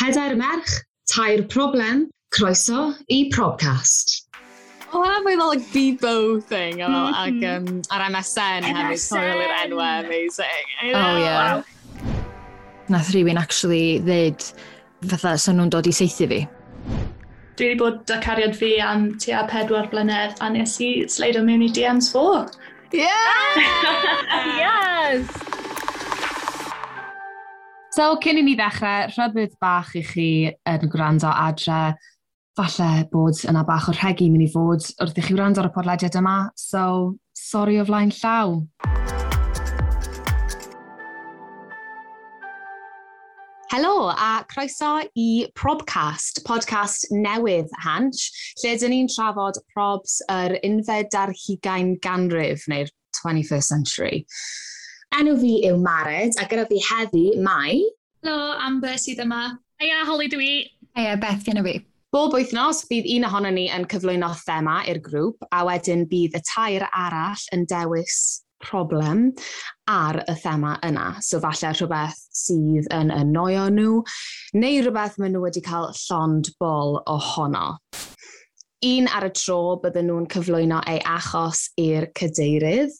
Pedair 0.00 0.34
merch, 0.34 0.80
tair 1.06 1.42
problem, 1.42 2.08
croeso 2.32 2.94
i 3.10 3.28
Probcast. 3.28 4.22
O, 4.94 5.02
hwnna 5.02 5.18
fwy 5.20 5.34
fel 5.36 5.50
like 5.50 5.66
Bebo 5.74 6.40
thing, 6.48 6.80
mm 6.80 6.94
-hmm. 6.94 7.18
ac 7.20 7.44
um, 7.50 7.82
ar 7.90 8.06
MSN, 8.06 8.64
MSN. 8.64 8.78
hefyd, 8.78 9.02
coel 9.10 9.42
i'r 9.44 9.52
enwau, 9.58 9.98
amazing. 10.06 10.72
I 10.80 10.88
oh, 10.88 10.96
know, 10.96 11.10
oh, 11.10 11.18
yeah. 11.18 11.52
Wow. 11.52 11.64
Nath 12.88 13.12
rhywun 13.12 13.42
actually 13.42 14.00
ddyd 14.08 14.48
fatha 15.12 15.36
sy'n 15.36 15.60
nhw'n 15.60 15.74
dod 15.76 15.92
i 15.92 15.92
seithi 15.92 16.30
fi. 16.32 16.40
Dwi 17.60 17.68
wedi 17.68 17.78
bod 17.84 18.16
y 18.16 18.20
cariad 18.24 18.56
fi 18.56 18.72
am 18.80 19.06
tua 19.20 19.44
pedwar 19.52 19.92
blynedd 19.92 20.40
a 20.40 20.48
nes 20.56 20.80
i 20.80 20.90
sleido 21.12 21.44
mewn 21.44 21.68
i 21.68 21.72
DMs 21.76 22.08
fo. 22.16 22.26
Yeah! 22.96 23.64
yes! 24.64 25.49
So, 27.90 28.04
cyn 28.22 28.38
i 28.38 28.42
ni 28.46 28.52
ddechrau, 28.54 29.08
rhybydd 29.10 29.56
bach 29.58 29.88
i 29.98 30.00
chi 30.06 30.24
yn 30.46 30.90
gwrando 30.92 31.26
adre. 31.26 31.96
Falle 32.54 32.90
bod 33.10 33.40
yna 33.50 33.64
bach 33.66 33.88
o 33.90 33.94
rhegi 33.96 34.28
mynd 34.30 34.44
i 34.44 34.50
fod 34.52 34.86
wrth 35.02 35.18
i 35.18 35.24
chi 35.26 35.34
wrando 35.34 35.58
ar 35.58 35.66
y 35.66 35.72
podlediad 35.74 36.18
yma. 36.20 36.36
So, 36.54 36.84
sori 37.34 37.80
o 37.82 37.86
flaen 37.88 38.14
llaw. 38.14 38.54
Helo 43.74 44.06
a 44.14 44.30
croeso 44.46 44.92
i 45.18 45.50
Probcast, 45.58 46.44
podcast 46.46 47.10
newydd 47.10 47.74
Hansh, 47.82 48.30
lle 48.62 48.78
dyn 48.78 48.94
ni'n 48.94 49.10
trafod 49.10 49.58
probs 49.74 50.20
yr 50.30 50.60
unfed 50.62 51.18
ar 51.18 51.34
hugain 51.42 51.96
ganrif 52.06 52.70
neu'r 52.70 52.94
21st 53.18 53.74
century. 53.74 54.28
Enw 55.18 55.34
fi 55.40 55.54
yw 55.66 55.78
Mared, 55.82 56.36
a 56.38 56.44
gyda 56.46 56.66
fi 56.70 56.78
heddi 56.86 57.24
Mai. 57.42 57.80
Helo, 58.22 58.36
Amber 58.62 58.94
sydd 59.00 59.18
yma. 59.24 59.56
Heia, 59.82 60.04
Holly 60.06 60.28
dwi. 60.30 60.50
Heia, 60.94 61.16
Beth 61.18 61.42
gyda 61.48 61.64
fi. 61.66 61.80
Bob 62.14 62.34
wythnos, 62.34 62.84
bydd 62.90 63.08
un 63.16 63.26
ohono 63.26 63.50
ni 63.54 63.64
yn 63.74 63.88
cyflwyno 63.90 64.28
thema 64.38 64.80
i'r 64.90 65.00
grŵp, 65.02 65.44
a 65.50 65.64
wedyn 65.66 66.06
bydd 66.10 66.38
y 66.38 66.40
tair 66.46 66.86
arall 66.90 67.42
yn 67.54 67.66
dewis 67.70 68.20
problem 68.62 69.28
ar 69.90 70.20
y 70.28 70.34
thema 70.38 70.76
yna. 70.86 71.06
So 71.26 71.40
falle 71.42 71.72
rhywbeth 71.74 72.18
sydd 72.42 72.86
yn 72.94 73.10
annoio 73.14 73.66
nhw, 73.72 74.00
neu 74.62 74.82
rhywbeth 74.82 75.18
maen 75.18 75.34
nhw 75.34 75.42
wedi 75.46 75.62
cael 75.66 75.90
llond 76.04 76.52
bol 76.62 77.00
ohono. 77.10 77.80
Un 78.86 79.10
ar 79.10 79.26
y 79.26 79.32
tro 79.36 79.80
bydden 79.82 80.06
nhw'n 80.08 80.30
cyflwyno 80.32 80.84
ei 80.88 81.02
achos 81.02 81.66
i'r 81.82 82.08
cadeirydd, 82.16 82.94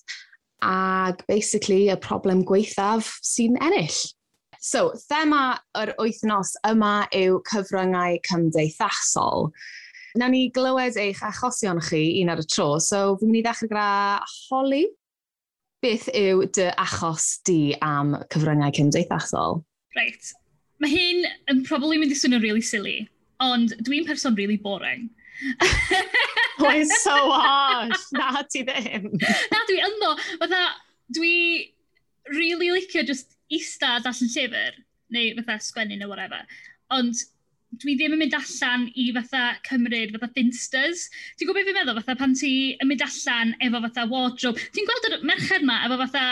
ac 0.62 1.24
basically 1.28 1.88
y 1.90 1.96
problem 2.00 2.44
gweithaf 2.46 3.10
sy'n 3.24 3.58
ennill. 3.60 3.98
So, 4.60 4.90
thema 5.08 5.56
yr 5.80 5.94
wythnos 5.96 6.52
yma 6.68 7.06
yw 7.16 7.38
cyfryngau 7.48 8.18
cymdeithasol. 8.28 9.48
Na 10.20 10.28
ni 10.28 10.48
glywed 10.52 10.98
eich 11.00 11.22
achosion 11.24 11.80
chi 11.86 12.02
un 12.20 12.32
ar 12.34 12.42
y 12.42 12.44
tro, 12.44 12.74
so 12.82 13.16
fi'n 13.20 13.30
mynd 13.30 13.40
i 13.40 13.44
ddechrau 13.46 13.70
gyda 13.70 13.86
Holly. 14.50 14.82
Beth 15.80 16.10
yw 16.12 16.44
dy 16.52 16.66
achos 16.76 17.38
di 17.48 17.72
am 17.80 18.12
cyfryngau 18.34 18.74
cymdeithasol? 18.76 19.62
Reit. 19.96 20.34
Mae 20.80 20.92
hyn 20.92 21.24
yn 21.52 21.64
probably 21.64 21.96
mynd 22.00 22.12
i 22.12 22.18
swnio 22.18 22.42
really 22.44 22.64
silly, 22.64 23.08
ond 23.40 23.72
dwi'n 23.86 24.04
person 24.08 24.36
really 24.36 24.60
boring. 24.60 25.08
Mae'n 26.60 26.90
so 27.02 27.16
harsh. 27.32 28.06
Na, 28.16 28.42
ti 28.52 28.64
ddim. 28.68 29.10
Na, 29.52 29.60
dwi 29.68 29.80
yno. 29.88 30.14
Fatha, 30.42 30.62
dwi 31.16 31.34
really 32.36 32.70
licio 32.74 33.04
just 33.06 33.36
ista 33.50 33.96
a 33.96 34.02
darllen 34.04 34.30
llyfr, 34.34 34.80
neu 35.14 35.34
fatha 35.40 35.58
sgwennu 35.64 35.98
neu 35.98 36.10
whatever. 36.10 36.44
Ond 36.94 37.24
dwi 37.78 37.94
ddim 37.94 38.14
yn 38.16 38.20
mynd 38.24 38.34
allan 38.34 38.86
i 38.98 39.06
fatha 39.14 39.42
cymryd 39.66 40.10
fatha 40.14 40.28
finsters. 40.34 41.04
Ti'n 41.38 41.46
gwybod 41.46 41.60
beth 41.60 41.68
fi'n 41.68 41.76
meddwl? 41.78 42.00
Fatha 42.00 42.16
pan 42.18 42.34
ti'n 42.34 42.88
mynd 42.90 43.04
allan 43.06 43.52
efo 43.66 43.82
fatha 43.84 44.06
wardrobe. 44.10 44.64
Ti'n 44.74 44.88
gweld 44.88 45.06
yr 45.08 45.26
merched 45.30 45.66
ma 45.68 45.76
efo 45.86 46.00
fatha 46.00 46.24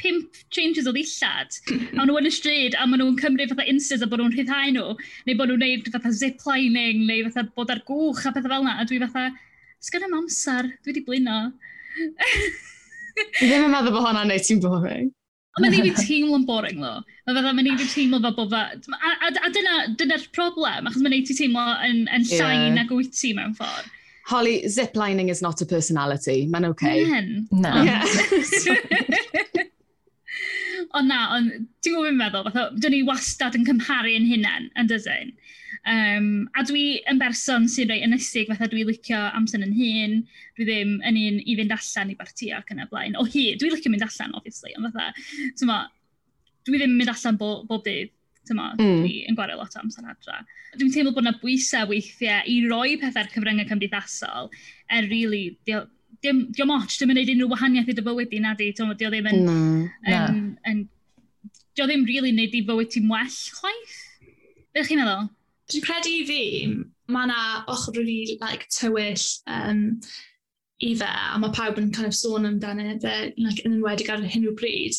pimp 0.00 0.40
changes 0.56 0.88
o 0.88 0.94
ddillad. 0.96 1.58
a 2.00 2.06
nhw 2.06 2.16
yn 2.22 2.30
y 2.30 2.32
stryd 2.32 2.78
a 2.80 2.86
maen 2.88 3.02
nhw'n 3.04 3.20
cymryd 3.20 3.52
fatha 3.52 3.68
insters 3.72 4.04
a 4.06 4.08
bod 4.08 4.22
nhw'n 4.22 4.36
rhyddhau 4.38 4.72
nhw. 4.78 4.96
Neu 5.28 5.38
bod 5.40 5.52
nhw'n 5.52 5.64
neud 5.66 5.92
fatha 5.92 6.14
ziplining 6.22 7.04
neu 7.04 7.28
fatha 7.28 7.44
bod 7.52 7.74
ar 7.74 7.84
gwch 7.90 8.24
a 8.24 8.32
pethau 8.32 8.54
fel 8.54 8.64
yna. 8.64 8.78
A 8.80 8.88
dwi 8.88 9.02
fatha, 9.04 9.28
sgan 9.84 10.08
am 10.08 10.16
amser, 10.22 10.72
dwi 10.80 10.94
wedi 10.94 11.04
blino. 11.10 11.38
dwi 13.36 13.52
ddim 13.52 13.68
yn 13.68 13.72
meddwl 13.76 13.92
bod 13.92 14.08
hwnna'n 14.08 14.32
neud 14.32 14.48
ti'n 14.48 14.64
boring. 14.64 15.12
Ond 15.56 15.64
Mae'n 15.64 15.74
ei 15.78 15.92
fi 15.96 16.04
teimlo'n 16.04 16.42
boring, 16.44 16.82
lo. 16.84 16.98
Mae 17.24 17.36
fatha, 17.36 17.52
mae'n 17.56 17.70
ei 17.70 17.78
fi 17.80 17.86
teimlo 17.88 18.18
fel 18.20 18.34
bod 18.36 18.50
fe... 18.52 18.58
A, 18.92 19.12
a, 19.24 19.30
a 19.46 19.48
dyna'r 19.54 19.94
dyna 19.96 20.18
problem, 20.36 20.90
achos 20.90 21.00
mae'n 21.00 21.16
ei 21.16 21.22
ti 21.24 21.36
teimlo 21.38 21.64
yn, 21.86 22.02
yn 22.12 22.26
llain 22.28 22.74
yeah. 22.74 22.82
ag 22.82 22.92
wyt 22.92 23.14
ti 23.16 23.32
mewn 23.36 23.54
ffordd. 23.56 23.88
Holly, 24.28 24.58
ziplining 24.68 25.30
is 25.32 25.40
not 25.40 25.62
a 25.62 25.66
personality. 25.70 26.44
Mae'n 26.52 26.68
okay. 26.72 27.06
Men. 27.08 27.48
No. 27.54 27.72
Yeah. 27.86 28.04
ond 30.98 31.08
na, 31.08 31.20
ond 31.38 31.52
ti'n 31.80 31.94
gwybod 31.94 32.10
fi'n 32.10 32.20
meddwl, 32.20 32.46
fatha, 32.50 32.68
dyn 32.82 32.92
ni 32.92 33.02
wastad 33.08 33.56
yn 33.56 33.64
cymharu 33.68 34.12
yn 34.18 34.28
hunain, 34.28 34.68
yn 34.76 34.90
dydyn? 34.92 35.32
Um, 35.86 36.48
a 36.58 36.64
dwi 36.66 36.98
yn 37.06 37.20
berson 37.20 37.68
sy'n 37.70 37.92
rhoi 37.92 38.00
ynysig, 38.02 38.48
fatha 38.50 38.66
dwi 38.72 38.82
licio 38.88 39.20
amser 39.38 39.62
yn 39.62 39.74
hun, 39.76 40.16
dwi 40.58 40.66
ddim 40.66 40.96
yn 41.06 41.18
un 41.20 41.40
i 41.44 41.54
fynd 41.60 41.74
allan 41.76 42.10
i 42.10 42.16
barti 42.18 42.50
ac 42.56 42.72
yn 42.74 42.82
y 42.82 42.88
blaen. 42.90 43.14
O 43.20 43.26
hi, 43.28 43.52
dwi 43.60 43.70
licio 43.70 43.92
mynd 43.92 44.02
allan, 44.06 44.34
obviously, 44.34 44.74
ond 44.74 44.90
fatha, 44.90 45.12
tyma, 45.60 45.80
dwi 46.66 46.80
ddim 46.80 46.96
yn 46.96 47.00
mynd 47.02 47.12
allan 47.14 47.38
bo, 47.38 47.50
bob 47.70 47.84
dydd, 47.86 48.10
tyma, 48.50 48.72
mm. 48.74 49.04
dwi 49.04 49.20
yn 49.30 49.38
gwario 49.38 49.60
lot 49.60 49.78
o 49.78 49.84
amser 49.84 50.08
adra. 50.10 50.40
Dwi'n 50.74 50.90
teimlo 50.94 51.14
bod 51.14 51.22
yna 51.22 51.36
bwysau 51.38 51.86
weithiau 51.92 52.42
i 52.50 52.58
roi 52.66 52.98
pethau'r 53.02 53.30
cyfryngau 53.30 53.70
cymdeithasol, 53.70 54.50
er 54.90 55.06
really, 55.12 55.44
diolch 55.68 55.92
dim, 56.24 56.46
diolch 56.50 56.70
moch, 56.72 56.98
dim 56.98 57.12
yn 57.12 57.20
gwneud 57.20 57.32
unrhyw 57.36 57.54
wahaniaeth 57.54 57.94
i 57.94 57.94
dy 57.94 58.04
bywyd 58.10 58.34
di, 58.34 58.42
na 58.42 58.58
di, 58.58 58.72
diolch 58.74 58.98
ddim 58.98 59.30
yn... 59.30 59.42
Na. 59.46 60.26
Yn, 60.26 60.44
yn, 60.66 60.84
diolch 61.76 61.92
ddim 61.92 62.06
rili 62.08 62.26
really 62.26 62.34
wneud 62.34 62.58
i 62.58 62.66
fywyd 62.66 62.92
ti'n 62.94 63.10
well, 63.12 63.40
chwaith. 63.60 63.98
Beth 64.74 64.90
chi'n 64.90 65.02
meddwl? 65.04 65.28
Dwi'n 65.72 65.82
credu 65.82 66.12
i 66.12 66.24
fi, 66.28 66.40
mae 67.10 67.26
yna 67.26 67.42
ochr 67.72 67.96
really 67.96 68.38
like, 68.40 68.68
tywyll 68.70 69.26
um, 69.50 69.84
i 70.78 70.94
fe, 70.98 71.08
a 71.08 71.38
mae 71.42 71.54
pawb 71.56 71.78
yn 71.80 71.92
kind 71.94 72.08
of 72.08 72.14
sôn 72.14 72.46
amdano 72.48 72.88
fe, 73.02 73.14
like, 73.38 73.62
yn 73.64 73.78
enwedig 73.78 74.10
ar 74.12 74.22
hyn 74.22 74.46
o 74.50 74.54
bryd. 74.58 74.98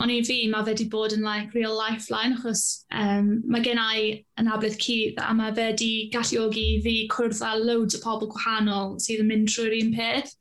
Ond 0.00 0.12
i 0.12 0.20
fi, 0.28 0.42
mae 0.52 0.64
fe 0.64 0.74
wedi 0.74 0.86
bod 0.92 1.14
yn 1.16 1.24
like, 1.24 1.54
real 1.56 1.76
lifeline, 1.76 2.36
achos 2.36 2.84
um, 2.92 3.30
mae 3.48 3.64
gen 3.64 3.80
i 3.80 4.06
yn 4.40 4.50
ablaeth 4.52 4.78
cydd, 4.82 5.20
a 5.20 5.32
mae 5.36 5.54
fe 5.56 5.70
wedi 5.70 5.90
galluogi 6.12 6.66
i 6.74 6.82
fi 6.84 6.96
cwrdd 7.12 7.40
â 7.44 7.54
loads 7.62 7.96
o 7.96 8.02
pobl 8.04 8.30
gwahanol 8.32 8.96
sydd 9.02 9.24
yn 9.24 9.30
mynd 9.32 9.52
trwy'r 9.52 9.76
un 9.80 9.92
peth. 9.96 10.36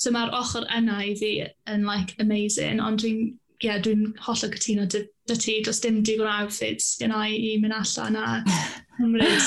So 0.00 0.14
mae'r 0.14 0.34
ochr 0.38 0.66
yna 0.78 1.02
i 1.04 1.14
fi 1.18 1.32
yn 1.70 1.86
like, 1.86 2.14
amazing, 2.22 2.82
ond 2.82 3.02
dwi'n 3.02 3.34
yeah, 3.62 3.78
dwi 3.82 4.12
holl 4.24 4.46
o 4.46 4.50
cytuno 4.54 4.86
dy 4.90 5.04
dy 5.30 5.38
ti, 5.40 5.56
does 5.66 5.80
dim 5.80 6.02
digon 6.06 6.30
outfits 6.30 6.96
gen 7.00 7.14
i 7.16 7.56
mynd 7.62 7.76
allan 7.76 8.18
a 8.18 8.40
cymryd 9.00 9.46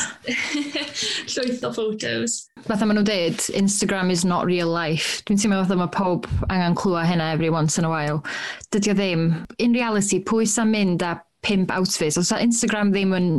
llwyth 1.34 1.66
o 1.68 1.72
photos. 1.76 2.38
Fatha 2.64 2.88
maen 2.88 3.00
nhw'n 3.00 3.10
dweud, 3.10 3.44
Instagram 3.60 4.12
is 4.14 4.24
not 4.26 4.48
real 4.50 4.72
life. 4.72 5.22
Dwi'n 5.28 5.42
teimlo 5.42 5.62
fatha 5.64 5.78
mae 5.80 5.92
pob 5.94 6.30
angen 6.50 6.78
clwa 6.80 7.04
hynna 7.08 7.32
every 7.34 7.52
once 7.54 7.78
in 7.78 7.86
a 7.86 7.92
while. 7.92 8.24
Dydy 8.72 8.94
o 8.94 8.98
ddim. 8.98 9.28
In 9.60 9.76
reality, 9.78 10.22
pwy 10.24 10.48
sa'n 10.50 10.72
mynd 10.74 11.06
a 11.06 11.18
pimp 11.44 11.72
outfits? 11.76 12.18
Os 12.18 12.32
Instagram 12.32 12.94
ddim 12.94 13.14
yn 13.18 13.30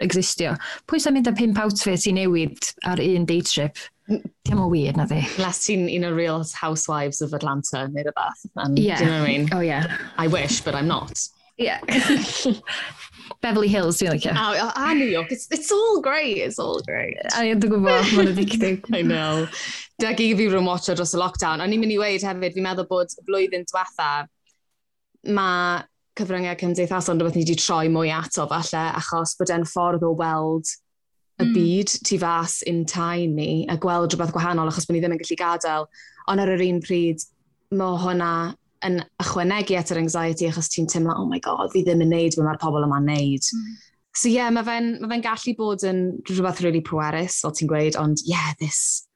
existio, 0.00 0.56
pwy 0.88 1.00
sa'n 1.02 1.16
mynd 1.16 1.30
a 1.30 1.36
pimp 1.36 1.60
outfits 1.60 2.08
i 2.08 2.14
newid 2.16 2.72
ar 2.88 3.02
un 3.04 3.28
day 3.28 3.42
trip? 3.44 3.78
Dim 4.10 4.58
o 4.58 4.66
weird 4.66 4.96
na 4.98 5.06
ddi. 5.06 5.22
Last 5.38 5.62
seen 5.62 5.88
in 5.88 6.02
a 6.04 6.12
real 6.12 6.42
housewives 6.54 7.20
of 7.20 7.34
Atlanta 7.36 7.86
neu 7.92 8.02
rhywbeth. 8.08 8.46
And, 8.56 8.78
yeah. 8.78 8.98
Do 8.98 9.04
you 9.04 9.10
know 9.10 9.20
what 9.20 9.28
I 9.28 9.32
mean? 9.32 9.48
Oh 9.52 9.60
yeah. 9.60 9.98
I 10.18 10.26
wish, 10.26 10.62
but 10.62 10.74
I'm 10.74 10.88
not. 10.88 11.28
Yeah. 11.60 11.80
Beverly 13.42 13.68
Hills, 13.68 13.98
dwi'n 14.00 14.16
licio. 14.16 14.32
Oh, 14.34 14.52
a, 14.56 14.72
a 14.76 14.94
New 14.94 15.06
York, 15.06 15.30
it's, 15.30 15.46
it's 15.50 15.70
all 15.70 16.00
great, 16.00 16.38
it's 16.38 16.58
all 16.58 16.80
great. 16.86 17.16
A 17.36 17.44
dwi'n 17.44 17.60
gwybod, 17.60 18.10
mae'n 18.16 18.32
addicting. 18.32 18.80
I 18.96 19.02
know. 19.04 19.46
Dag 20.00 20.20
i 20.20 20.32
fi 20.36 20.48
rwy'n 20.48 20.64
watcho 20.64 20.96
dros 20.96 21.12
y 21.16 21.20
lockdown, 21.20 21.60
O'n 21.60 21.72
i'n 21.76 21.82
mynd 21.82 21.94
i 21.94 21.98
weid 22.00 22.24
hefyd, 22.24 22.56
fi'n 22.56 22.64
meddwl 22.64 22.88
bod 22.88 23.12
blwyddyn 23.28 23.66
diwetha, 23.68 24.10
mae 25.36 25.82
cyfryngau 26.20 26.56
cymdeithasol 26.60 27.14
yn 27.14 27.20
rhywbeth 27.20 27.36
ni 27.36 27.44
wedi 27.44 27.56
troi 27.60 27.92
mwy 27.92 28.12
ato 28.12 28.48
falle, 28.50 28.84
achos 29.00 29.36
bod 29.40 29.52
e'n 29.52 29.68
ffordd 29.68 30.04
o 30.08 30.14
weld 30.16 30.72
y 31.40 31.44
mm. 31.44 31.52
byd 31.56 31.92
tu 32.08 32.20
fas 32.20 32.60
in 32.68 32.86
time 32.88 33.36
ni, 33.36 33.50
a 33.68 33.76
gweld 33.80 34.12
rhywbeth 34.16 34.32
gwahanol 34.36 34.72
achos 34.72 34.88
bod 34.88 34.96
ni 34.96 35.04
ddim 35.04 35.16
yn 35.16 35.20
gallu 35.20 35.38
gadael. 35.40 35.88
Ond 36.32 36.44
ar 36.44 36.56
yr 36.56 36.64
un 36.64 36.80
pryd, 36.84 37.24
mae 37.76 38.00
hwnna 38.00 38.32
yn 38.86 38.98
ychwanegu 39.22 39.76
at 39.78 39.92
yr 39.92 40.00
anxiety 40.00 40.48
achos 40.48 40.70
ti'n 40.72 40.88
teimlo, 40.90 41.14
oh 41.18 41.28
my 41.28 41.40
god, 41.44 41.68
fi 41.74 41.84
ddim 41.84 42.04
yn 42.04 42.12
neud 42.14 42.36
be 42.36 42.46
mae'r 42.46 42.60
pobl 42.62 42.86
yma'n 42.86 43.08
neud. 43.10 43.46
Mm. 43.56 43.78
So 44.16 44.26
ie, 44.26 44.34
yeah, 44.38 44.50
mae 44.50 44.66
fe'n 44.66 44.90
ma 45.02 45.12
fe 45.12 45.20
gallu 45.22 45.54
bod 45.58 45.86
yn 45.86 46.02
rhywbeth 46.26 46.62
really 46.64 46.82
pwerus, 46.84 47.40
o 47.46 47.52
ti'n 47.54 47.70
gweud, 47.70 47.98
ond 48.00 48.22
yeah, 48.26 48.52
this, 48.62 49.06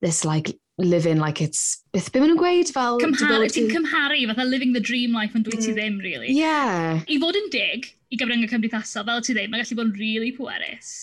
this 0.00 0.24
like 0.24 0.54
living 0.78 1.18
like 1.18 1.42
it's... 1.44 1.82
Beth 1.92 2.08
beth 2.12 2.24
nhw'n 2.24 2.40
gweud 2.40 2.72
fel... 2.72 3.00
Cymharu, 3.02 3.50
ti'n 3.52 3.68
cymharu, 3.72 4.22
fatha 4.30 4.46
living 4.48 4.72
the 4.72 4.80
dream 4.80 5.12
life 5.16 5.36
ond 5.36 5.44
dwi 5.44 5.58
mm. 5.58 5.64
ti 5.64 5.72
hmm. 5.72 5.78
ddim, 5.78 5.98
really. 6.04 6.32
Yeah. 6.32 7.02
I 7.04 7.18
fod 7.20 7.36
yn 7.36 7.50
dig, 7.52 7.90
i 8.10 8.20
gyfryngau 8.20 8.50
cymdeithasol, 8.50 9.04
fel 9.10 9.26
ti 9.26 9.36
ddim, 9.36 9.52
mae'n 9.52 9.66
gallu 9.66 9.80
bod 9.82 9.90
yn 9.90 9.98
really 10.00 10.32
pwerus. 10.38 10.94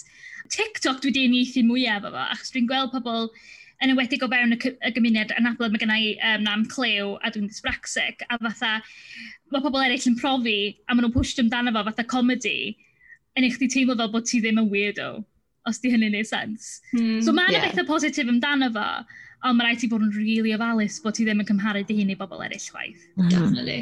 TikTok 0.53 1.03
dwi 1.03 1.13
di 1.13 1.27
uniaethu 1.27 1.63
mwyaf 1.67 2.07
efo 2.07 2.23
achos 2.23 2.53
dwi'n 2.55 2.67
gweld 2.69 2.93
pobl 2.95 3.29
yn 3.83 3.93
enwedig 3.93 4.23
o 4.25 4.29
fewn 4.31 4.55
y, 4.55 4.57
y 4.57 4.91
gymuned 4.95 5.33
anabod 5.37 5.73
mae 5.73 5.81
gennau 5.83 6.09
um, 6.15 6.43
nam 6.47 6.65
clew 6.71 7.13
a 7.21 7.31
dwi'n 7.33 7.49
dysbraxic, 7.51 8.23
a 8.29 8.39
fatha, 8.41 8.73
mae 9.53 9.63
pobl 9.63 9.83
eraill 9.83 10.09
yn 10.09 10.17
profi 10.17 10.57
a 10.87 10.95
maen 10.95 11.05
nhw'n 11.05 11.15
pwysio 11.15 11.45
amdano 11.45 11.73
fo 11.75 11.85
fatha 11.91 12.07
comedi, 12.15 12.57
yn 13.37 13.45
eich 13.45 13.59
di 13.61 13.69
teimlo 13.69 13.97
fel 13.99 14.11
bod 14.13 14.25
ti 14.29 14.41
ddim 14.41 14.63
yn 14.63 14.71
weirdo, 14.73 15.11
os 15.69 15.81
di 15.83 15.93
hynny'n 15.93 16.17
ei 16.17 16.25
sens. 16.25 16.77
Hmm, 16.95 17.21
so 17.21 17.35
mae'n 17.35 17.53
yeah. 17.53 17.69
bethau 17.69 17.85
positif 17.91 18.29
amdano 18.31 18.71
fo, 18.73 18.89
ond 19.45 19.59
mae 19.59 19.67
rhaid 19.67 19.83
ti 19.83 19.91
bod 19.91 20.01
yn 20.01 20.13
rili 20.15 20.39
really 20.39 20.57
ofalus 20.57 20.97
bod 21.03 21.17
ti 21.17 21.27
ddim 21.27 21.43
yn 21.43 21.49
cymharu 21.51 21.85
dy 21.85 21.99
hun 21.99 22.13
i 22.13 22.17
bobl 22.17 22.41
eraill 22.41 22.65
chwaith. 22.65 23.03
Mm. 23.19 23.29
Definitely. 23.29 23.79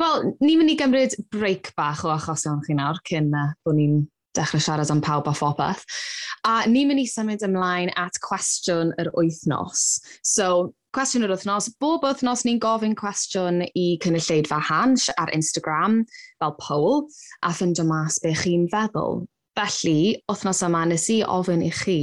Wel, 0.00 0.30
ni'n 0.40 0.62
mynd 0.62 0.72
i 0.72 0.80
gymryd 0.80 1.16
break 1.34 1.74
bach 1.76 2.06
o 2.06 2.14
achosion 2.14 2.62
chi 2.64 2.78
nawr 2.78 3.02
cyn 3.08 3.28
uh, 3.36 3.50
bod 3.66 3.76
ni'n 3.76 3.98
dechrau 4.36 4.62
siarad 4.62 4.90
am 4.92 5.02
pawb 5.04 5.28
a 5.30 5.34
phopeth. 5.36 5.84
A 6.46 6.62
ni'n 6.70 6.90
mynd 6.90 7.02
i 7.02 7.06
symud 7.10 7.42
ymlaen 7.42 7.92
at 7.98 8.20
cwestiwn 8.22 8.92
yr 9.02 9.10
wythnos. 9.16 9.86
So, 10.22 10.74
cwestiwn 10.96 11.26
yr 11.26 11.34
wythnos, 11.34 11.70
bob 11.82 12.04
wythnos 12.06 12.44
ni'n 12.46 12.60
gofyn 12.62 12.96
cwestiwn 12.98 13.64
i 13.72 13.86
cynulleidfa 14.04 14.60
Hans 14.68 15.08
ar 15.18 15.32
Instagram 15.36 16.04
fel 16.38 16.54
poll 16.62 17.06
a 17.42 17.50
ffindio 17.50 17.86
mas 17.88 18.20
be 18.22 18.34
chi'n 18.36 18.68
feddwl. 18.72 19.24
Felly, 19.56 20.16
wythnos 20.28 20.62
yma 20.66 20.84
nes 20.86 21.08
i 21.14 21.22
ofyn 21.24 21.64
i 21.64 21.70
chi 21.72 21.98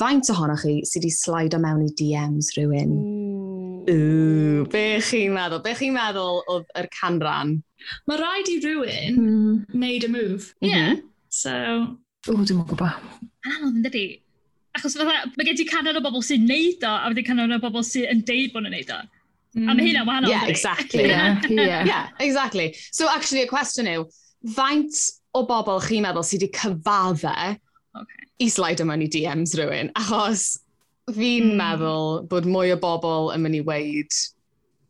faint 0.00 0.30
ohonoch 0.32 0.64
chi 0.64 0.78
sydd 0.88 1.04
wedi 1.04 1.12
slaido 1.12 1.60
mewn 1.60 1.84
i 1.84 1.90
DMs 1.98 2.54
rhywun. 2.56 2.94
Mm. 2.96 3.82
Ooh, 3.92 4.62
be 4.72 4.86
chi'n 5.04 5.36
meddwl? 5.36 5.62
Be 5.62 5.76
chi'n 5.78 5.94
meddwl 5.94 6.40
oedd 6.50 6.72
yr 6.80 6.88
canran? 6.96 7.60
Mae 8.08 8.18
rhaid 8.18 8.48
i 8.50 8.56
rhywun 8.64 9.20
mm. 9.20 9.76
made 9.76 10.08
a 10.08 10.10
move. 10.10 10.54
Ie. 10.64 10.66
Mm 10.66 10.72
-hmm. 10.72 10.72
yeah 10.72 11.04
So... 11.36 11.52
O, 12.26 12.38
dim 12.42 12.62
yn 12.62 12.66
gwybod. 12.66 13.10
Anodd 13.46 13.76
yn 13.76 13.84
dydi. 13.84 14.06
Achos 14.76 14.96
fatha, 14.98 15.28
mae 15.36 15.46
gen 15.46 15.58
ti 15.58 15.66
canon 15.68 15.98
o 15.98 16.02
bobl 16.04 16.24
sy'n 16.24 16.46
neud 16.48 16.82
o, 16.84 16.92
a 16.92 17.10
wedi 17.12 17.24
canon 17.26 17.54
o 17.56 17.60
bobl 17.62 17.84
sy'n 17.86 18.24
deud 18.26 18.54
bod 18.54 18.64
nhw'n 18.64 18.74
neud 18.76 18.92
o. 18.92 18.98
Mm. 19.56 19.68
A 19.70 19.76
mae 19.76 19.86
hynna'n 19.86 20.08
wahanol. 20.08 20.32
Yeah, 20.32 20.48
exactly. 20.50 21.06
yeah. 21.12 21.40
yeah. 21.48 21.84
yeah, 21.88 22.08
exactly. 22.20 22.74
So, 22.90 23.08
actually, 23.08 23.44
y 23.44 23.50
cwestiwn 23.50 23.88
yw, 23.92 24.06
faint 24.56 24.98
o 25.36 25.44
bobl 25.48 25.80
chi'n 25.84 26.04
meddwl 26.04 26.26
sydd 26.26 26.44
wedi 26.46 26.58
cyfadde 26.58 27.34
okay. 27.96 28.28
i 28.42 28.50
slide 28.52 28.84
yma 28.84 28.98
i 29.00 29.08
DMs 29.12 29.56
rhywun? 29.56 29.92
Achos 30.00 30.48
fi'n 31.12 31.52
mm. 31.52 31.60
meddwl 31.60 32.24
bod 32.32 32.48
mwy 32.50 32.74
o 32.74 32.80
bobl 32.82 33.30
yn 33.36 33.44
mynd 33.44 33.60
i 33.60 33.64
weid 33.64 34.20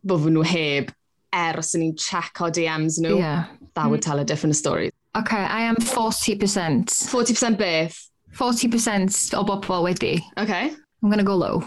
bod 0.06 0.26
nhw 0.30 0.46
heb 0.46 0.94
ers 1.36 1.74
yn 1.76 1.84
ni'n 1.84 1.96
checo 2.00 2.48
DMs 2.54 3.00
nhw. 3.02 3.18
Yeah. 3.20 3.50
That 3.74 3.90
would 3.90 4.00
hmm. 4.00 4.08
tell 4.08 4.20
a 4.20 4.24
different 4.24 4.56
story. 4.56 4.90
Okay, 5.16 5.36
I 5.36 5.62
am 5.62 5.76
40%. 5.76 6.84
40% 6.84 7.58
beth? 7.58 8.10
40% 8.32 9.34
o 9.34 9.44
bobl 9.44 9.82
wedi. 9.84 10.20
Okay. 10.36 10.74
I'm 11.02 11.08
going 11.08 11.18
to 11.18 11.24
go 11.24 11.36
low. 11.36 11.62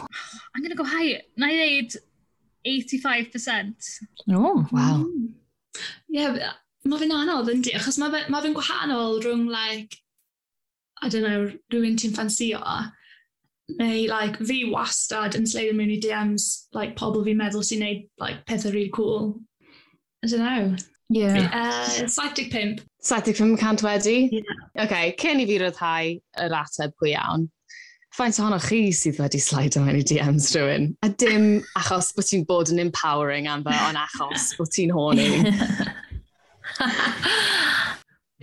I'm 0.55 0.61
going 0.61 0.69
to 0.69 0.75
go 0.75 0.83
high. 0.83 1.21
Na 1.35 1.47
i 1.47 1.57
ddeud 1.57 1.95
85%. 2.67 3.73
Oh, 4.29 4.67
wow. 4.71 5.05
Mm. 5.07 5.33
Yeah, 6.09 6.35
uh, 6.49 6.53
mae 6.85 6.99
fe'n 7.01 7.13
anodd 7.15 7.49
yn 7.53 7.63
di, 7.63 7.73
achos 7.77 7.97
mae 8.01 8.11
fe'n 8.13 8.29
ma 8.33 8.41
fe 8.43 8.51
gwahanol 8.53 9.21
rhwng, 9.23 9.47
like, 9.49 9.97
I 11.01 11.09
don't 11.09 11.23
know, 11.23 11.47
rhywun 11.71 11.97
ti'n 11.97 12.13
ffansio, 12.15 12.59
neu, 13.79 14.01
like, 14.11 14.41
fi 14.43 14.65
wastad 14.73 15.37
yn 15.39 15.47
sleidio 15.49 15.77
mewn 15.77 15.95
i 15.95 15.99
DMs, 16.03 16.67
like, 16.75 16.97
pobl 16.99 17.23
fi'n 17.25 17.39
meddwl 17.39 17.65
sy'n 17.65 17.85
neud, 17.85 18.05
like, 18.21 18.43
pethau 18.49 18.73
really 18.73 18.91
cool. 18.93 19.39
I 20.23 20.27
don't 20.27 20.43
know. 20.43 20.75
Yeah. 21.09 21.49
Uh, 21.53 22.07
75. 22.07 22.83
75% 23.05 23.83
wedi? 23.85 24.17
Yeah. 24.31 24.41
Oce, 24.75 24.83
okay, 24.85 25.15
cyn 25.19 25.39
i 25.39 25.47
fi 25.47 25.57
ryddhau 25.61 26.17
yr 26.43 26.55
ateb 26.59 26.95
pwy 26.99 27.13
iawn, 27.13 27.47
faint 28.15 28.39
ohonoch 28.41 28.67
chi 28.67 28.89
sydd 28.95 29.19
wedi 29.21 29.39
slido 29.43 29.83
mewn 29.85 29.99
i 30.01 30.03
DMs 30.03 30.51
rhywun? 30.55 30.89
A 31.05 31.09
dim 31.09 31.49
achos 31.79 32.11
bod 32.15 32.27
ti'n 32.27 32.45
bod 32.49 32.71
yn 32.73 32.83
empowering 32.83 33.47
am 33.47 33.63
fe, 33.67 33.75
ond 33.87 34.01
achos 34.01 34.51
bod 34.59 34.71
ti'n 34.75 34.93
horny. 34.95 35.29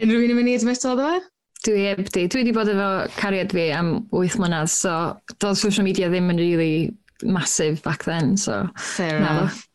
Unrhyw 0.02 0.24
un 0.26 0.32
yn 0.32 0.38
mynd 0.38 0.52
i 0.52 0.56
admito 0.58 0.94
ddo 0.96 1.08
fe? 1.10 1.24
Dwi 1.66 1.86
heb 1.88 2.02
di. 2.14 2.26
Dwi 2.30 2.42
wedi 2.44 2.54
bod 2.54 2.70
efo 2.70 2.90
cariad 3.16 3.52
fi 3.56 3.70
am 3.74 3.94
8 4.14 4.38
mlynedd, 4.40 4.70
so 4.72 4.92
doedd 5.42 5.60
social 5.60 5.86
media 5.86 6.08
ddim 6.12 6.30
yn 6.32 6.40
really 6.40 6.76
massive 7.24 7.82
back 7.82 8.04
then, 8.04 8.36
so... 8.36 8.68
Fair 8.76 9.18
enough 9.18 9.65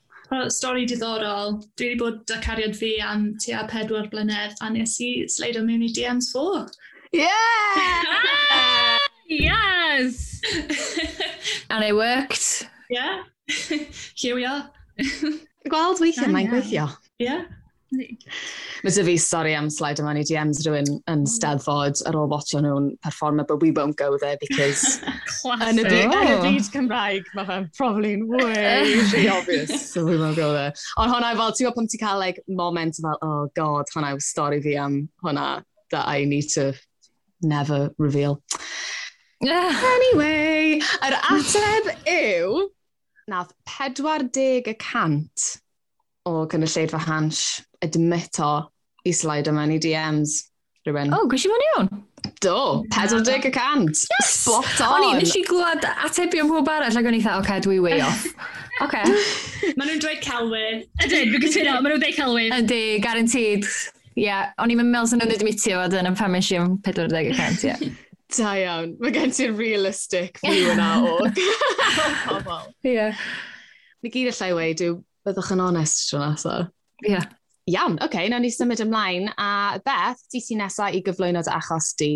stori 0.51 0.85
diddorol. 0.87 1.59
Dwi 1.77 1.91
wedi 1.91 1.99
bod 1.99 2.31
â 2.31 2.39
cariad 2.43 2.75
fi 2.77 2.95
am 3.03 3.31
tua 3.43 3.65
pedwar 3.71 4.09
blynedd 4.11 4.55
a 4.61 4.69
nes 4.71 4.97
i 5.03 5.11
sleido 5.27 5.63
mewn 5.65 5.83
i 5.85 5.91
DMs 5.91 6.31
4. 6.33 6.67
Yeah! 7.11 8.97
yes! 9.27 10.41
And 11.69 11.83
it 11.83 11.95
worked. 11.95 12.67
Yeah. 12.89 13.23
Here 14.15 14.35
we 14.35 14.45
are. 14.45 14.69
Gweld 15.69 16.01
weithiau 16.03 16.31
mae'n 16.31 16.49
gweithio. 16.51 16.87
Yeah. 17.19 17.45
Mae 17.91 18.93
dy 18.95 19.03
fi 19.03 19.13
stori 19.19 19.51
am 19.51 19.65
slide 19.69 19.99
yma 19.99 20.13
ni 20.15 20.21
DMs 20.23 20.61
rhywun 20.63 20.87
yn 21.11 21.23
mm. 21.25 21.27
steddfod 21.27 21.99
ar 22.07 22.15
ôl 22.15 22.29
watcho 22.31 22.61
nhw'n 22.63 22.85
performer, 23.03 23.43
but 23.47 23.59
we 23.59 23.71
won't 23.75 23.97
go 23.99 24.17
there 24.21 24.37
because... 24.39 25.01
yn 25.67 25.81
y 25.81 25.83
byd, 25.83 26.13
yn 26.15 26.29
y 26.31 26.37
byd 26.45 26.69
Cymraeg, 26.71 27.27
mae 27.35 27.49
fe'n 27.49 27.65
probably 27.75 28.13
way 28.23 28.85
really 28.95 29.27
obvious, 29.27 29.73
so 29.91 30.05
we 30.05 30.15
won't 30.15 30.39
go 30.39 30.53
there. 30.53 30.71
Ond 31.01 31.11
hwnna 31.11 31.33
fel, 31.35 31.51
ti'n 31.51 31.67
gwybod 31.67 31.79
pan 31.81 31.89
ti'n 31.91 32.01
cael 32.03 32.21
like, 32.21 32.39
moment 32.47 32.99
fel, 33.03 33.17
oh 33.27 33.49
god, 33.59 33.91
hwnna 33.91 34.13
yw 34.15 34.23
stori 34.23 34.61
fi 34.63 34.77
am 34.79 34.95
hwnna 35.25 35.47
that 35.91 36.07
I 36.07 36.23
need 36.23 36.47
to 36.55 36.71
never 37.43 37.89
reveal. 37.97 38.39
anyway, 39.43 40.79
yr 40.79 41.17
ateb 41.33 41.91
yw, 42.07 42.69
nath 43.27 43.51
40 43.67 44.63
o 46.31 46.45
cynulleidfa 46.47 47.03
hans 47.09 47.43
admito 47.85 48.53
i 49.07 49.13
slido 49.15 49.53
mewn 49.55 49.75
i 49.75 49.79
DMs 49.81 50.37
rhywun. 50.85 51.13
O, 51.13 51.21
oh, 51.21 51.29
gwrs 51.29 51.45
i 51.45 51.51
fod 51.51 51.67
iawn? 51.67 51.91
Do, 52.41 52.83
40 52.93 53.47
y 53.49 53.51
cant. 53.53 54.03
Yes! 54.13 54.33
Spot 54.41 54.81
on! 54.85 54.95
O'n 54.95 55.07
i, 55.07 55.13
nes 55.21 55.35
i 55.37 55.43
glwad 55.45 55.85
atebion 55.91 56.49
pob 56.49 56.69
arall 56.73 56.97
ac 56.97 57.09
o'n 57.09 57.17
i 57.17 57.21
dda, 57.21 57.37
oce, 57.37 57.45
okay, 57.45 57.63
dwi 57.65 57.79
way 57.83 58.01
off. 58.05 58.25
Oce. 58.81 59.01
Maen 59.77 59.91
nhw'n 59.91 59.99
dweud 60.01 60.21
celwyr. 60.25 60.79
Ydyn, 61.05 61.33
fi'n 61.33 61.43
cytuno, 61.43 61.73
maen 61.77 61.91
nhw'n 61.91 62.01
dweud 62.01 62.15
celwyr. 62.17 62.55
Ydy, 62.57 62.79
guaranteed. 63.03 63.67
Ie, 64.15 64.23
yeah, 64.25 64.49
o'n 64.61 64.73
i'n 64.73 64.81
meddwl 64.81 65.11
sy'n 65.11 65.21
nhw'n 65.21 65.35
admitio 65.35 65.81
a 65.83 65.89
dyna 65.91 66.13
pan 66.17 66.33
mes 66.33 66.49
40 66.49 67.19
y 67.19 67.35
cant, 67.37 67.67
ie. 67.67 67.91
Da 68.31 68.53
iawn, 68.55 68.93
mae 69.03 69.11
gen 69.11 69.33
ti'n 69.35 69.57
realistic 69.59 70.37
view 70.39 70.69
yna 70.71 70.85
o 71.03 71.17
pobl. 72.29 72.61
Ie. 72.87 73.09
Ni 74.01 74.11
gyd 74.13 74.29
allai 74.31 74.53
weid 74.55 74.83
yw, 74.85 75.01
byddwch 75.27 75.51
yn 75.57 75.63
onest 75.65 76.05
tro 76.07 76.21
nesaf. 76.23 76.69
Ie. 77.03 77.19
Iawn, 77.69 77.99
oce, 77.99 78.05
okay, 78.07 78.29
nawn 78.29 78.41
ni 78.41 78.49
symud 78.49 78.81
ymlaen. 78.81 79.29
A 79.37 79.79
Beth, 79.85 80.23
ti 80.31 80.41
sy'n 80.41 80.63
nesaf 80.63 80.95
i 80.97 81.03
gyflwyno 81.05 81.43
dy 81.45 81.53
achos 81.53 81.93
di? 81.99 82.13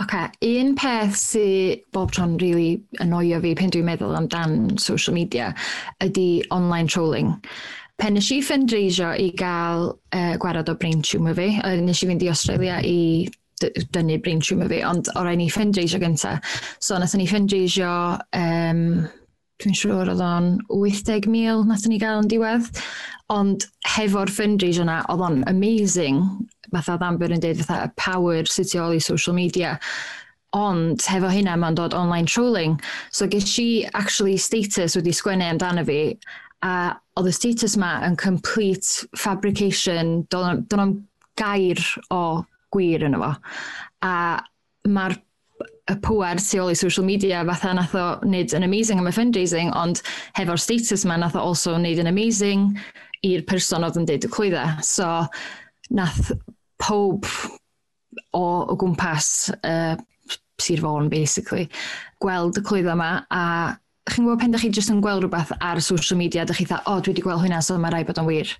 Oce, 0.00 0.04
okay, 0.04 0.28
un 0.60 0.74
peth 0.76 1.16
sy'n 1.16 1.80
bob 1.92 2.12
tro'n 2.12 2.38
really 2.40 2.80
annoio 3.00 3.40
fi 3.44 3.54
pen 3.56 3.72
dwi'n 3.72 3.88
meddwl 3.88 4.16
amdan 4.16 4.78
social 4.80 5.16
media 5.16 5.52
ydy 6.04 6.42
online 6.56 6.88
trolling 6.88 7.34
pen 8.00 8.16
nes 8.16 8.30
i 8.32 8.40
ffendreisio 8.40 9.10
i 9.20 9.28
gael 9.36 9.90
uh, 10.16 10.34
gwarad 10.40 10.70
o 10.72 10.74
brain 10.80 11.02
tumor 11.04 11.36
fi, 11.36 11.50
a 11.60 11.74
nes 11.76 12.00
i 12.00 12.08
fynd 12.08 12.24
i 12.24 12.30
Australia 12.32 12.78
i 12.86 13.28
dynnu 13.60 14.16
brain 14.24 14.40
tumor 14.40 14.70
fi, 14.72 14.80
ond 14.88 15.10
o 15.16 15.24
rai 15.26 15.36
ni 15.36 15.50
ffendreisio 15.52 16.00
gyntaf. 16.00 16.40
So, 16.80 16.96
nath 16.98 17.14
ni 17.18 17.28
ffendreisio 17.28 17.92
um, 18.36 18.84
dwi'n 19.60 19.76
siŵr 19.76 20.12
oedd 20.12 20.22
o'n 20.24 20.52
80,000 20.72 21.68
nath 21.68 21.86
ni 21.88 21.98
gael 22.00 22.22
yn 22.22 22.30
diwedd, 22.30 22.70
ond 23.30 23.66
hefo'r 23.94 24.32
fundraiser 24.32 24.86
yna, 24.86 25.00
oedd 25.12 25.26
o'n 25.26 25.42
amazing, 25.50 26.22
fatha 26.72 26.98
Amber 27.06 27.34
yn 27.34 27.42
dweud, 27.42 27.62
fatha 27.62 27.88
y 27.88 27.94
power 28.00 28.48
sydd 28.50 28.72
tu 28.72 28.80
ôl 28.82 28.96
i 28.96 29.02
social 29.04 29.36
media, 29.36 29.76
ond 30.56 31.02
hefo 31.06 31.30
hynna 31.30 31.54
mae'n 31.60 31.78
dod 31.78 31.94
online 31.94 32.26
trolling. 32.26 32.78
So 33.14 33.28
ges 33.30 33.52
i 33.62 33.86
actually 33.94 34.36
status 34.36 34.96
wedi 34.98 35.14
sgwennu 35.14 35.46
amdano 35.46 35.84
fi, 35.86 36.00
a 36.66 36.96
oedd 37.18 37.30
y 37.30 37.34
status 37.36 37.76
ma 37.80 37.98
yn 38.06 38.18
complete 38.20 39.06
fabrication, 39.18 40.24
do'n 40.32 40.82
am 40.82 40.96
gair 41.40 41.80
o 42.10 42.42
gwir 42.74 43.06
yno 43.06 43.22
fo. 43.22 43.32
A 44.06 44.14
mae'r 44.88 45.16
y 45.90 45.96
pŵer 46.04 46.40
tu 46.42 46.60
ôl 46.62 46.72
i 46.72 46.78
social 46.78 47.06
media 47.06 47.42
fatha 47.48 47.72
nath 47.76 47.96
o 47.98 48.06
wneud 48.24 48.54
yn 48.56 48.66
amazing 48.66 49.00
am 49.00 49.10
y 49.10 49.14
fundraising 49.14 49.72
ond 49.78 50.02
hefo'r 50.38 50.60
status 50.60 51.06
ma 51.08 51.18
nath 51.20 51.38
o 51.38 51.44
also 51.50 51.74
wneud 51.76 52.02
yn 52.02 52.10
amazing 52.10 52.68
i'r 53.26 53.44
person 53.48 53.84
oedd 53.86 53.98
yn 54.00 54.08
deud 54.08 54.26
y 54.26 54.30
clwydda. 54.32 54.64
so 54.86 55.08
nath 55.90 56.32
pob 56.80 57.26
o, 58.32 58.42
o 58.42 58.76
gwmpas 58.78 59.50
uh, 59.60 59.96
Sir 60.60 60.80
Fôn 60.84 61.08
basically 61.12 61.68
gweld 62.22 62.60
y 62.60 62.64
clwydda 62.64 62.96
yma 62.96 63.12
a 63.32 63.44
chi'n 64.10 64.26
gwybod 64.26 64.40
pen 64.42 64.54
da 64.54 64.60
chi 64.60 64.70
jyst 64.74 64.92
yn 64.92 65.02
gweld 65.04 65.24
rhywbeth 65.24 65.52
ar 65.60 65.80
social 65.84 66.18
media 66.18 66.46
da 66.46 66.56
chi 66.56 66.66
dda 66.66 66.82
o 66.86 66.96
oh, 66.96 67.02
dwi 67.02 67.14
wedi 67.14 67.24
gweld 67.24 67.44
hynna, 67.44 67.60
so 67.62 67.76
mae 67.78 67.92
rai 67.94 68.04
bod 68.06 68.18
o'n 68.20 68.28
wir 68.28 68.54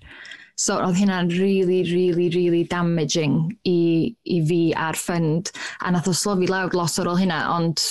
So 0.61 0.77
oedd 0.77 0.99
hynna'n 0.99 1.31
really, 1.39 1.81
really, 1.89 2.29
really 2.35 2.63
damaging 2.69 3.57
i, 3.65 4.13
i 4.29 4.37
fi 4.45 4.61
a'r 4.77 4.99
ffynd. 4.99 5.49
A 5.81 5.93
nath 5.93 6.09
o 6.11 6.13
slofi 6.13 6.49
lawr 6.51 6.75
los 6.77 6.99
ar 7.01 7.09
ôl 7.09 7.19
hynna, 7.21 7.41
ond 7.55 7.81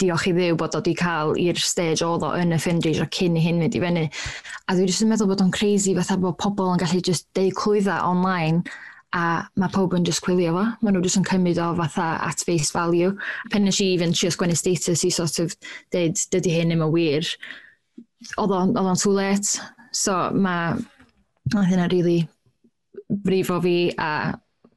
diolch 0.00 0.28
i 0.30 0.32
ddew 0.36 0.56
bod 0.60 0.76
o 0.76 0.80
wedi 0.80 0.94
cael 0.98 1.34
i'r 1.40 1.58
stage 1.60 2.04
oedd 2.06 2.24
o 2.24 2.30
yn 2.38 2.54
y 2.56 2.60
fundraiser 2.62 3.10
cyn 3.16 3.36
i 3.36 3.42
hyn 3.44 3.60
mynd 3.60 3.76
i 3.76 3.82
fyny. 3.82 4.06
A 4.68 4.76
dwi 4.76 4.88
jyst 4.88 5.04
yn 5.04 5.10
meddwl 5.12 5.30
bod 5.32 5.44
o'n 5.44 5.52
crazy 5.54 5.94
fatha 5.98 6.16
bod 6.20 6.38
pobl 6.40 6.72
yn 6.72 6.82
gallu 6.82 7.02
just 7.04 7.28
deud 7.36 7.56
clwydda 7.58 8.00
online 8.06 8.62
a 9.14 9.44
mae 9.60 9.70
pob 9.74 9.94
yn 9.94 10.06
just 10.06 10.24
cwylio 10.24 10.54
fo. 10.56 10.64
Mae 10.80 10.94
nhw 10.94 11.04
jyst 11.04 11.20
yn 11.20 11.28
cymryd 11.28 11.60
o 11.62 11.68
fatha 11.82 12.08
at 12.28 12.46
face 12.46 12.72
value. 12.74 13.12
Pen 13.52 13.66
nes 13.66 13.82
i 13.82 13.92
even 13.94 14.14
trio 14.16 14.32
sgwennu 14.34 14.56
status 14.58 15.04
i 15.06 15.12
sort 15.14 15.38
of 15.42 15.54
dweud, 15.94 16.18
dydy 16.34 16.54
hyn 16.56 16.72
ddim 16.72 16.86
yn 16.88 16.94
wir. 16.94 17.30
Oedd 18.40 18.54
o'n 18.54 18.98
too 18.98 19.14
late. 19.14 19.58
So 19.94 20.16
mae 20.34 20.74
oedd 21.54 21.68
hynna 21.70 21.90
really 21.92 22.24
brifo 23.24 23.60
fi 23.62 23.76
a 24.00 24.34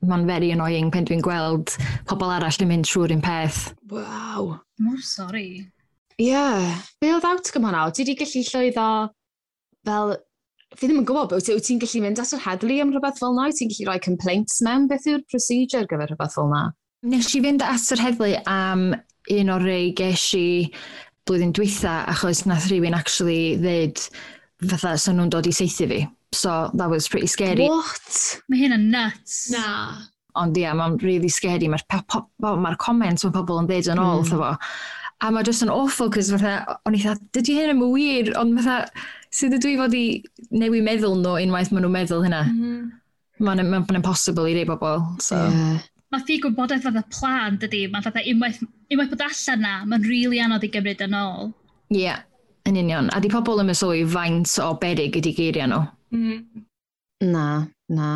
mae'n 0.08 0.28
very 0.28 0.52
annoying 0.54 0.92
pen 0.94 1.08
dwi'n 1.08 1.24
gweld 1.26 1.74
pobl 2.10 2.30
arall 2.36 2.62
yn 2.64 2.70
mynd 2.70 2.88
trwy'r 2.88 3.16
un 3.16 3.24
peth. 3.24 3.72
Wow. 3.90 4.60
Mor 4.84 5.02
sori. 5.02 5.66
Ie. 6.18 6.30
Yeah. 6.30 6.78
Be 7.02 7.12
oedd 7.16 7.26
outcome 7.26 7.70
hwnna? 7.70 7.88
Ti 7.92 8.06
wedi 8.06 8.18
gallu 8.22 8.46
llwyddo 8.52 8.88
fel... 9.88 10.18
Fi 10.78 10.90
ddim 10.90 11.00
yn 11.00 11.06
gwybod, 11.08 11.32
wyt 11.32 11.64
ti'n 11.64 11.80
gallu 11.82 12.02
mynd 12.04 12.20
at 12.22 12.34
yr 12.36 12.44
heddlu 12.44 12.78
am 12.84 12.90
rhywbeth 12.94 13.22
fel 13.22 13.34
yna? 13.34 13.50
Ti'n 13.56 13.72
gallu 13.72 13.88
rhoi 13.88 14.02
complaints 14.04 14.60
mewn? 14.66 14.88
Beth 14.92 15.08
yw'r 15.10 15.24
procedure 15.32 15.82
ar 15.82 15.90
gyfer 15.90 16.12
rhywbeth 16.12 16.36
fel 16.36 16.50
yna? 16.52 16.64
Nes 17.08 17.30
i 17.38 17.42
fynd 17.46 17.64
at 17.66 17.92
yr 17.96 18.04
heddlu 18.04 18.34
am 18.52 18.90
un 19.34 19.54
o'r 19.54 19.66
rei 19.66 19.94
ges 19.98 20.26
i 20.38 20.48
blwyddyn 21.28 21.54
diwetha 21.56 22.02
achos 22.12 22.44
nath 22.48 22.68
rhywun 22.70 22.96
actually 22.98 23.56
ddweud 23.62 24.04
fatha 24.66 24.96
sy'n 24.98 25.20
nhw'n 25.20 25.32
dod 25.34 25.50
i 25.50 25.54
seithi 25.56 25.88
fi. 25.90 26.04
So 26.36 26.70
that 26.74 26.90
was 26.90 27.08
pretty 27.08 27.28
scary. 27.28 27.68
What? 27.68 28.42
Mae 28.50 28.64
hyn 28.66 28.76
yn 28.76 28.88
nuts. 28.92 29.48
Na. 29.54 30.08
Ond 30.38 30.58
ia, 30.58 30.68
yeah, 30.68 30.78
mae'n 30.78 31.00
really 31.02 31.30
scary. 31.32 31.70
Mae'r 31.72 32.58
ma 32.62 32.76
comments 32.82 33.26
mae 33.26 33.36
pobl 33.36 33.62
yn 33.62 33.70
dweud 33.70 33.90
yn 33.94 34.02
ôl, 34.02 34.24
mm. 34.26 34.32
fo. 34.34 34.54
A 35.26 35.32
mae 35.34 35.46
just 35.48 35.66
yn 35.66 35.74
awful, 35.74 36.12
cos 36.14 36.30
fatha, 36.30 36.78
o'n 36.86 36.94
i 36.94 37.02
dda, 37.02 37.16
dydy 37.34 37.58
hyn 37.58 37.74
yn 37.74 37.82
wir, 37.82 38.34
ond 38.38 38.60
fatha, 38.60 39.06
sydd 39.34 39.58
ydw 39.58 39.72
i 39.72 39.78
fod 39.80 39.98
i 39.98 40.06
newid 40.54 40.86
meddwl 40.86 41.18
nhw 41.24 41.38
unwaith 41.42 41.72
maen 41.74 41.88
nhw'n 41.88 41.96
meddwl 41.96 42.26
hynna. 42.28 42.44
Mm. 42.52 42.84
Mae'n 43.48 43.64
ma, 43.70 43.82
ma 43.82 43.98
impossible 43.98 44.46
i 44.50 44.58
rei 44.58 44.68
bobl. 44.68 45.02
So. 45.24 45.40
Yeah. 45.40 45.86
Mae 46.14 46.24
ffi 46.24 46.38
gwybodaeth 46.44 46.86
fatha 46.86 47.04
plan, 47.14 47.58
dydy. 47.62 47.88
Mae 47.92 48.06
fatha 48.06 48.22
unwaith, 48.30 48.62
unwaith 48.94 49.12
bod 49.16 49.26
allan 49.26 49.66
na, 49.66 49.74
mae'n 49.86 50.06
rili 50.06 50.22
really 50.28 50.44
anodd 50.44 50.68
i 50.68 50.72
gymryd 50.76 51.04
yn 51.08 51.18
ôl. 51.18 51.54
Ie. 51.94 52.04
Yeah. 52.04 52.27
Yn 52.68 52.76
union. 52.76 53.08
A 53.16 53.22
di 53.24 53.30
pobl 53.32 53.62
yn 53.62 53.70
mysli 53.70 54.02
faint 54.12 54.58
o 54.60 54.74
berig 54.82 55.16
ydi 55.16 55.32
geiriau 55.38 55.70
nhw? 55.72 55.84
Mm. 56.12 56.66
Na, 57.32 57.46
na. 57.88 58.10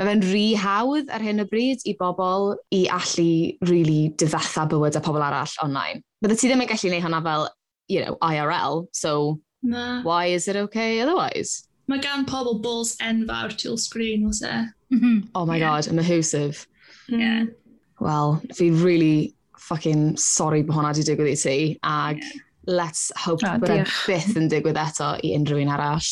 Mae 0.00 0.08
fe'n 0.08 0.22
rhy 0.24 0.44
hawdd 0.56 1.12
ar 1.12 1.20
hyn 1.20 1.42
o 1.42 1.46
bryd 1.50 1.84
i 1.84 1.92
bobl 2.00 2.54
i 2.72 2.86
allu 2.96 3.52
really 3.68 4.14
difetha 4.22 4.64
bywyd 4.70 4.96
a 4.96 5.04
pobl 5.04 5.20
arall 5.26 5.52
online. 5.60 6.00
Bydde 6.24 6.38
ti 6.40 6.48
ddim 6.48 6.64
yn 6.64 6.70
gallu 6.72 6.88
gwneud 6.88 7.04
hwnna 7.04 7.20
fel, 7.28 7.46
you 7.92 8.00
know, 8.00 8.16
IRL, 8.24 8.86
so 8.96 9.38
na. 9.60 10.00
why 10.00 10.32
is 10.32 10.48
it 10.48 10.56
okay 10.56 11.02
otherwise? 11.04 11.68
Mae 11.92 12.00
gan 12.00 12.24
pobl 12.24 12.62
balls 12.64 12.96
enfawr 13.04 13.52
tŵl 13.52 13.76
screen, 13.76 14.24
os 14.30 14.40
e? 14.40 14.54
Mm 14.94 15.00
-hmm. 15.00 15.24
Oh 15.34 15.44
my 15.44 15.58
yeah. 15.58 15.76
god, 15.76 15.92
yn 15.92 16.00
mahwsif. 16.00 16.64
Yeah. 17.08 17.42
Mm. 17.44 17.54
Well, 18.00 18.40
fi 18.54 18.70
really 18.70 19.34
fucking 19.58 20.16
sorry 20.16 20.62
bod 20.62 20.80
hwnna 20.80 20.94
wedi 20.94 21.10
digwydd 21.10 21.36
i 21.36 21.42
ti, 21.42 21.58
ag... 21.82 22.24
Yeah 22.24 22.46
let's 22.66 23.10
hope 23.16 23.40
oh, 23.46 23.58
bod 23.58 23.72
e 23.72 23.82
byth 24.06 24.36
yn 24.38 24.48
digwydd 24.52 24.78
eto 24.80 25.14
i 25.24 25.32
unrhyw 25.36 25.62
un 25.64 25.72
arall. 25.72 26.08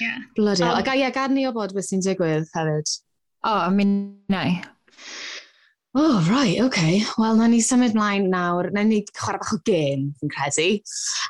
Yeah. 0.00 0.18
Bloody 0.36 0.64
hell. 0.64 0.76
Um, 0.76 0.82
Ac 0.82 0.92
ia, 0.96 1.10
gad 1.14 1.34
ni 1.34 1.46
o 1.48 1.52
bod 1.56 1.74
beth 1.76 1.90
sy'n 1.90 2.04
digwydd 2.04 2.48
hefyd. 2.54 2.94
O, 3.44 3.52
oh, 3.52 3.70
mi 3.74 3.86
nai. 4.32 4.60
Oh, 5.92 6.24
right, 6.30 6.60
okay. 6.60 7.02
Wel, 7.18 7.36
na 7.36 7.48
ni 7.50 7.58
symud 7.64 7.96
mlaen 7.98 8.28
nawr. 8.30 8.70
Na 8.72 8.84
ni 8.86 9.02
chwarae 9.10 9.40
bach 9.42 9.54
o 9.56 9.58
gêm, 9.66 10.10
fi'n 10.20 10.32
credu. 10.32 10.68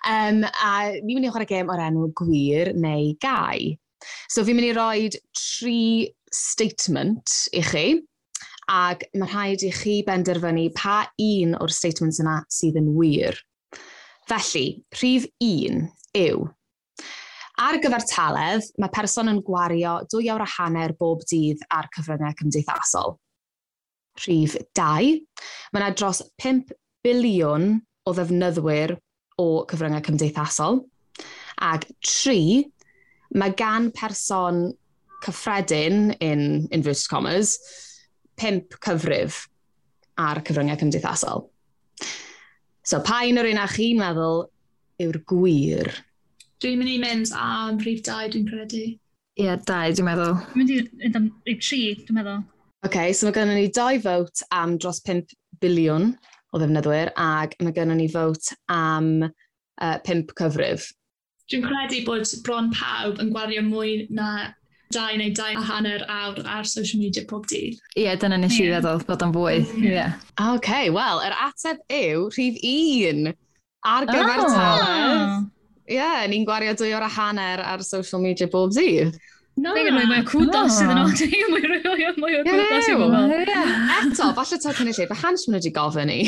Um, 0.04 0.42
a 0.44 0.72
ni'n 1.00 1.16
mynd 1.16 1.30
i 1.30 1.32
chwarae 1.32 1.48
gêm 1.48 1.72
o'r 1.72 1.84
enw 1.86 2.10
gwir 2.20 2.74
neu 2.76 3.14
gai. 3.24 3.78
So 4.28 4.44
fi'n 4.44 4.58
mynd 4.58 4.68
i 4.68 4.76
roi 4.76 5.08
tri 5.36 5.80
statement 6.34 7.36
i 7.56 7.64
chi. 7.64 7.86
Ac 8.70 9.06
mae 9.18 9.30
rhaid 9.32 9.64
i 9.66 9.72
chi 9.74 10.00
benderfynu 10.06 10.68
pa 10.76 11.02
un 11.24 11.56
o'r 11.58 11.72
statements 11.74 12.20
yna 12.22 12.42
sydd 12.52 12.78
yn 12.78 12.92
wir. 12.98 13.40
Felly, 14.30 14.66
rhif 14.94 15.26
un 15.42 15.84
yw 16.14 16.46
Ar 17.60 17.76
gyfer 17.76 18.04
taledd, 18.08 18.70
mae 18.80 18.92
person 18.94 19.28
yn 19.28 19.42
gwario 19.44 19.98
dwy 20.08 20.30
awr 20.32 20.46
a 20.46 20.48
hanner 20.54 20.94
bob 20.96 21.20
dydd 21.28 21.60
ar 21.76 21.90
cyfryngau 21.92 22.32
cymdeithasol. 22.38 23.18
Rhif 24.22 24.54
2. 24.78 25.10
Mae 25.74 25.82
yna 25.82 25.90
dros 25.92 26.22
5 26.40 26.72
biliwn 27.04 27.74
o 28.08 28.14
ddefnyddwyr 28.16 28.94
o 29.44 29.46
cyfryngau 29.68 30.06
cymdeithasol. 30.08 30.80
Ac 31.68 31.84
3. 32.00 32.64
Mae 33.36 33.52
gan 33.60 33.92
person 33.92 34.70
cyffredin, 35.26 36.14
in 36.24 36.64
inverted 36.72 37.12
commas, 37.12 37.58
5 38.40 38.80
cyfrif 38.80 39.44
ar 40.16 40.40
cyfryngau 40.48 40.80
cymdeithasol. 40.80 41.50
So 42.90 42.98
pa 43.06 43.20
un 43.22 43.38
o'r 43.38 43.46
un 43.46 43.58
a 43.62 43.68
chi'n 43.70 44.00
meddwl 44.00 44.40
yw'r 45.04 45.18
gwir? 45.30 45.90
Dwi'n 46.58 46.80
mynd 46.80 46.90
i 46.90 46.96
mynd 46.98 47.28
am 47.38 47.76
rhif 47.78 48.00
2, 48.08 48.32
dwi'n 48.32 48.48
credu. 48.48 48.80
Ie, 49.38 49.44
yeah, 49.44 49.60
2, 49.68 49.92
dwi'n 49.94 50.08
meddwl. 50.08 50.32
Dwi'n 50.40 50.58
mynd 50.58 50.72
i 50.74 51.10
am 51.20 51.28
rhif 51.46 51.60
3, 51.68 52.00
dwi'n 52.00 52.18
meddwl. 52.18 52.40
OK, 52.88 52.96
so 53.14 53.28
mae 53.28 53.36
gennym 53.36 53.60
ni 53.60 53.68
dau 53.76 54.00
fwt 54.02 54.42
am 54.58 54.74
dros 54.82 54.98
5 55.06 55.36
biliwn 55.62 56.08
o 56.50 56.58
ddefnyddwyr, 56.58 57.12
ac 57.14 57.54
mae 57.62 57.76
gennym 57.76 58.00
ni 58.00 58.08
fwt 58.10 58.50
am 58.74 59.12
uh, 59.22 59.96
5 60.08 60.34
cyfrif. 60.42 60.88
Dwi'n 61.46 61.62
credu 61.68 62.02
bod 62.08 62.34
bron 62.48 62.74
pawb 62.74 63.22
yn 63.22 63.30
gwario 63.30 63.62
mwy 63.68 64.08
na 64.10 64.32
dau 64.90 65.16
neu 65.16 65.30
dau 65.30 65.54
a 65.54 65.62
hanner 65.62 66.02
awr 66.10 66.40
ar 66.50 66.66
social 66.66 67.00
media 67.00 67.22
pob 67.30 67.46
dydd. 67.50 67.78
Ie, 67.94 68.04
yeah, 68.04 68.16
dyna 68.18 68.40
nes 68.40 68.56
i 68.58 68.64
yeah. 68.64 68.78
feddwl 68.78 69.04
bod 69.06 69.24
o'n 69.26 69.34
fwy. 69.36 69.56
Mm-hmm. 69.62 69.86
Ie. 69.86 69.94
Yeah. 69.94 70.16
OK, 70.50 70.70
wel, 70.96 71.22
yr 71.28 71.36
ateb 71.46 71.82
yw 71.94 72.28
rhif 72.34 72.58
un 72.66 73.30
ar 73.30 74.06
ah. 74.06 74.10
gyfer 74.10 74.42
oh. 74.42 74.54
talent. 74.54 75.50
Ie, 75.86 75.98
yeah, 75.98 76.24
ni'n 76.30 76.46
gwario 76.46 76.74
dwy 76.78 76.94
o'r 76.98 77.06
a 77.06 77.10
hanner 77.18 77.62
ar 77.62 77.84
social 77.86 78.22
media 78.22 78.50
bob 78.50 78.74
dydd. 78.74 79.18
No. 79.60 79.74
Dwi'n 79.76 79.92
rhoi 79.92 80.06
mwy 80.08 80.24
cwdos 80.26 80.78
iddyn 80.82 80.98
nhw. 80.98 81.10
Dwi'n 81.20 81.82
rhoi 81.84 82.12
mwy 82.16 82.38
o 82.38 82.44
cwdos 82.46 82.88
iddyn 82.90 83.14
nhw. 83.14 83.58
Eto, 84.00 84.30
falle 84.38 84.58
ta'n 84.62 84.78
cynnig 84.78 84.98
lle, 84.98 85.06
fe 85.10 85.18
hans 85.20 85.44
maen 85.46 85.58
nhw 85.58 85.60
wedi 85.60 85.72
gofyn 85.76 86.10
ni. 86.10 86.22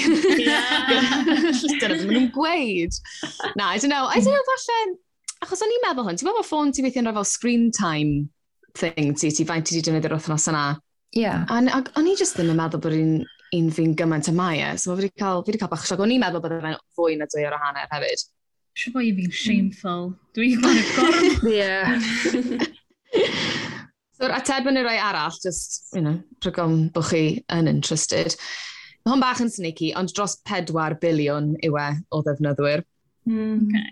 Dyna 1.81 1.97
ddim 1.97 2.13
nhw'n 2.13 2.29
gweud. 2.35 3.01
Na, 3.57 3.73
I 3.73 3.83
don't 3.83 3.91
know. 3.91 4.07
I 4.07 4.21
don't 4.21 4.35
know, 4.35 4.47
falle... 4.51 4.95
Achos 5.43 5.65
o'n 5.65 5.75
i'n 5.75 5.83
meddwl 5.83 6.07
hwn, 6.07 6.19
ti'n 6.19 6.29
meddwl 6.29 6.43
bod 6.43 6.47
ffôn 6.47 6.71
ti'n 6.75 6.87
weithio'n 6.87 7.09
rhoi 7.09 7.17
fel 7.17 7.27
screen 7.27 7.71
time 7.75 8.29
thing 8.79 9.15
ti, 9.19 9.31
ti 9.31 9.47
faint 9.49 9.67
ti 9.67 9.77
wedi 9.77 9.87
defnyddio'r 9.89 10.17
wythnos 10.17 10.49
yna. 10.53 10.65
Ie. 11.13 11.23
Yeah. 11.25 11.47
O'n 11.51 12.09
i 12.09 12.17
just 12.19 12.39
ddim 12.39 12.53
yn 12.55 12.61
meddwl 12.61 12.83
bod 12.85 12.97
un, 12.97 13.17
un 13.57 13.73
fi'n 13.77 13.97
gymaint 13.99 14.31
y 14.31 14.35
mae 14.37 14.63
e, 14.65 14.71
so 14.81 14.95
fi 14.95 15.03
wedi 15.03 15.13
cael, 15.21 15.43
fi 15.45 15.53
wedi 15.53 15.61
cael 15.61 15.73
bach 15.73 15.85
siog. 15.89 16.03
O'n 16.05 16.15
i'n 16.15 16.23
meddwl 16.23 16.45
bod 16.45 16.57
e 16.57 16.61
e'n 16.61 16.79
fwy 16.97 17.19
na 17.21 17.29
dwy 17.31 17.47
o'r 17.49 17.59
hanner 17.61 17.91
hefyd. 17.93 18.27
Siw 18.79 18.95
bod 18.95 19.05
i 19.05 19.13
fi'n 19.19 19.35
shameful. 19.37 20.13
Dwi'n 20.37 20.63
gwneud 20.63 20.89
gorf. 20.97 21.47
Ie. 21.53 21.73
So'r 24.23 24.37
ateb 24.39 24.69
yn 24.71 24.79
y 24.81 24.85
rai 24.87 24.99
arall, 25.03 25.35
just, 25.43 25.91
you 25.97 26.01
know, 26.05 26.21
rhygom 26.45 26.87
bod 26.95 27.09
chi 27.11 27.25
yn 27.53 27.69
interested. 27.69 28.37
Mae 29.03 29.17
hwn 29.17 29.25
bach 29.25 29.41
yn 29.43 29.51
sneaky, 29.51 29.91
ond 29.99 30.15
dros 30.15 30.39
4 30.49 30.97
biliwn 31.03 31.57
yw 31.67 31.79
e 31.83 31.89
o 32.15 32.23
ddefnyddwyr. 32.23 32.85
Hmm. 33.27 33.39
Mm. 33.43 33.69
Okay. 33.69 33.91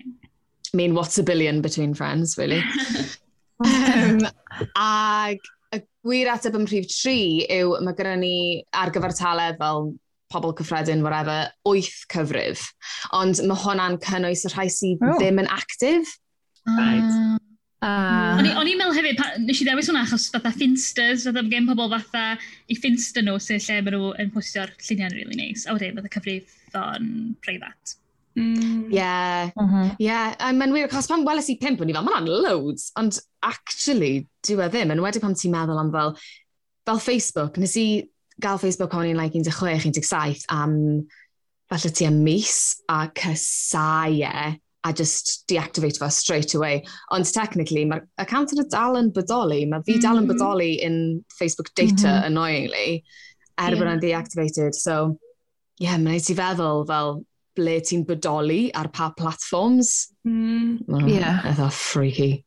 I 0.73 0.77
mean, 0.77 0.95
what's 0.95 1.19
a 1.19 1.25
billion 1.25 1.61
between 1.61 1.95
friends, 1.95 2.39
really? 2.39 2.63
Um, 3.61 4.23
ag 4.81 5.51
y 5.75 5.83
gwir 6.05 6.31
ateb 6.33 6.57
ym 6.59 6.69
prif 6.69 6.89
tri 6.91 7.47
yw 7.61 7.77
mae 7.85 7.97
gyda 7.99 8.17
ni 8.21 8.37
ar 8.77 8.93
gyfer 8.95 9.15
taled 9.17 9.61
fel 9.61 9.93
pobl 10.31 10.55
cyffredin, 10.55 11.03
whatever, 11.03 11.51
wyth 11.67 12.05
cyfrif. 12.13 12.69
Ond 13.19 13.43
mae 13.51 13.63
hwnna'n 13.65 13.99
cynnwys 14.05 14.47
y 14.47 14.53
rhai 14.55 14.69
sydd 14.71 15.03
oh. 15.03 15.17
ddim 15.19 15.43
yn 15.43 15.51
actif. 15.51 16.13
Right. 16.69 17.03
Mm. 17.03 17.39
Uh... 17.81 18.51
O'n 18.61 18.69
i'n 18.69 18.77
meddwl 18.79 18.95
hefyd, 18.99 19.23
nes 19.43 19.63
i 19.63 19.67
ddewis 19.67 19.89
hwnna 19.89 20.05
achos 20.05 20.29
fatha 20.33 20.53
finsters, 20.55 21.25
fatha 21.27 21.43
gen 21.51 21.67
pobl 21.71 21.91
fatha 21.95 22.37
i 22.71 22.77
finster 22.79 23.25
nhw 23.25 23.39
sy'n 23.41 23.63
lle 23.65 23.81
maen 23.87 23.97
nhw 23.97 24.13
yn 24.23 24.35
postio'r 24.35 24.75
lluniau'n 24.77 25.15
yn 25.15 25.19
really 25.19 25.39
nice, 25.41 25.65
a 25.67 25.75
wedyn 25.75 25.97
fatha 25.99 26.13
cyfrif 26.19 26.77
o'n 26.79 27.11
preifat. 27.43 27.97
Mm. 28.39 28.93
Yeah. 28.93 29.51
Mm 29.57 29.69
-hmm. 29.69 29.95
Yeah. 29.99 30.35
Um, 30.39 30.59
mae'n 30.59 30.73
wir, 30.73 30.89
achos 30.89 31.09
pan 31.09 31.27
weles 31.27 31.51
i 31.51 31.59
pimp, 31.61 31.81
o'n 31.81 31.91
i 31.91 31.97
fel, 31.97 32.07
mae'n 32.07 32.29
loads. 32.29 32.91
Ond 33.01 33.19
actually, 33.43 34.29
dwi 34.47 34.61
e 34.65 34.69
ddim, 34.69 34.95
yn 34.95 35.03
wedi 35.03 35.23
pan 35.23 35.35
ti'n 35.35 35.55
meddwl 35.55 35.83
am 35.83 35.93
fel, 35.93 36.17
fel 36.87 37.03
Facebook, 37.03 37.59
nes 37.59 37.77
i 37.77 37.87
gael 38.41 38.59
Facebook 38.59 38.95
o'n 38.95 39.11
i'n 39.11 39.21
like 39.21 39.37
16, 39.37 39.93
17 39.93 40.45
am 40.49 41.07
falle 41.71 41.93
ti 41.95 42.07
am 42.07 42.23
mis 42.25 42.83
a 42.89 43.07
cysau 43.15 44.19
e 44.27 44.61
a 44.83 44.93
just 44.93 45.45
deactivate 45.47 45.99
fo 45.99 46.09
straight 46.09 46.55
away. 46.55 46.83
Ond 47.11 47.29
technically, 47.33 47.85
mae'r 47.85 48.07
account 48.19 48.55
yn 48.55 48.63
y 48.63 48.67
dal 48.73 48.97
yn 48.97 49.11
bodoli. 49.13 49.67
Mae 49.69 49.85
fi 49.85 49.99
dal 50.01 50.23
yn 50.23 50.25
mm. 50.25 50.31
bodoli 50.33 50.71
in 50.81 50.97
Facebook 51.37 51.69
data, 51.75 51.93
mm 51.93 52.15
-hmm. 52.15 52.27
annoyingly, 52.31 53.03
er 53.61 53.75
yeah. 53.75 53.79
bod 53.79 53.93
yn 53.93 54.01
deactivated. 54.01 54.79
So, 54.79 55.19
ie, 55.77 55.85
yeah, 55.85 56.01
mae'n 56.01 56.17
ei 56.17 56.25
ti 56.25 56.37
feddwl 56.39 56.87
fel, 56.89 57.21
ble 57.59 57.79
ti'n 57.85 58.05
bodoli 58.09 58.69
ar 58.77 58.91
pa 58.95 59.11
platforms. 59.17 60.13
Mm, 60.27 60.85
oh, 60.89 61.07
yeah. 61.07 61.43
Edda 61.49 61.71
freaky. 61.71 62.45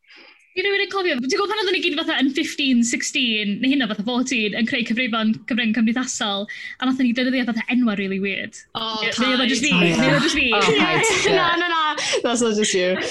Fi 0.54 0.62
rhywun 0.62 0.84
yn 0.84 0.92
cofio, 0.92 1.16
ti'n 1.18 1.32
gwybod 1.34 1.50
pan 1.50 1.62
oedden 1.64 1.74
ni 1.74 1.80
gyd 1.82 1.96
fatha 1.98 2.16
yn 2.22 2.28
15, 2.30 2.84
16, 2.86 3.56
neu 3.64 3.72
hynna 3.72 3.88
fatha 3.90 4.04
14, 4.06 4.54
yn 4.60 4.68
creu 4.70 4.84
cyfrifon 4.86 5.32
cyfrwng 5.50 5.74
cymdeithasol, 5.74 6.46
a 6.78 6.86
nath 6.86 7.02
ni 7.02 7.10
dyddiau 7.18 7.48
fatha 7.48 7.64
enwa 7.74 7.96
really 7.98 8.20
weird. 8.22 8.60
Oh, 8.78 9.00
yeah, 9.02 9.18
paid. 9.18 9.40
Neu 9.40 9.48
just 9.50 9.66
fi, 9.66 9.74
neu 9.74 10.20
just 10.22 10.38
fi. 10.38 10.52
Oh, 10.54 10.62
paid. 10.62 11.34
Na, 11.40 11.56
na, 11.58 11.72
na, 11.74 11.82
that's 12.22 12.46
not 12.46 12.54
just 12.54 12.78
you. 12.78 12.94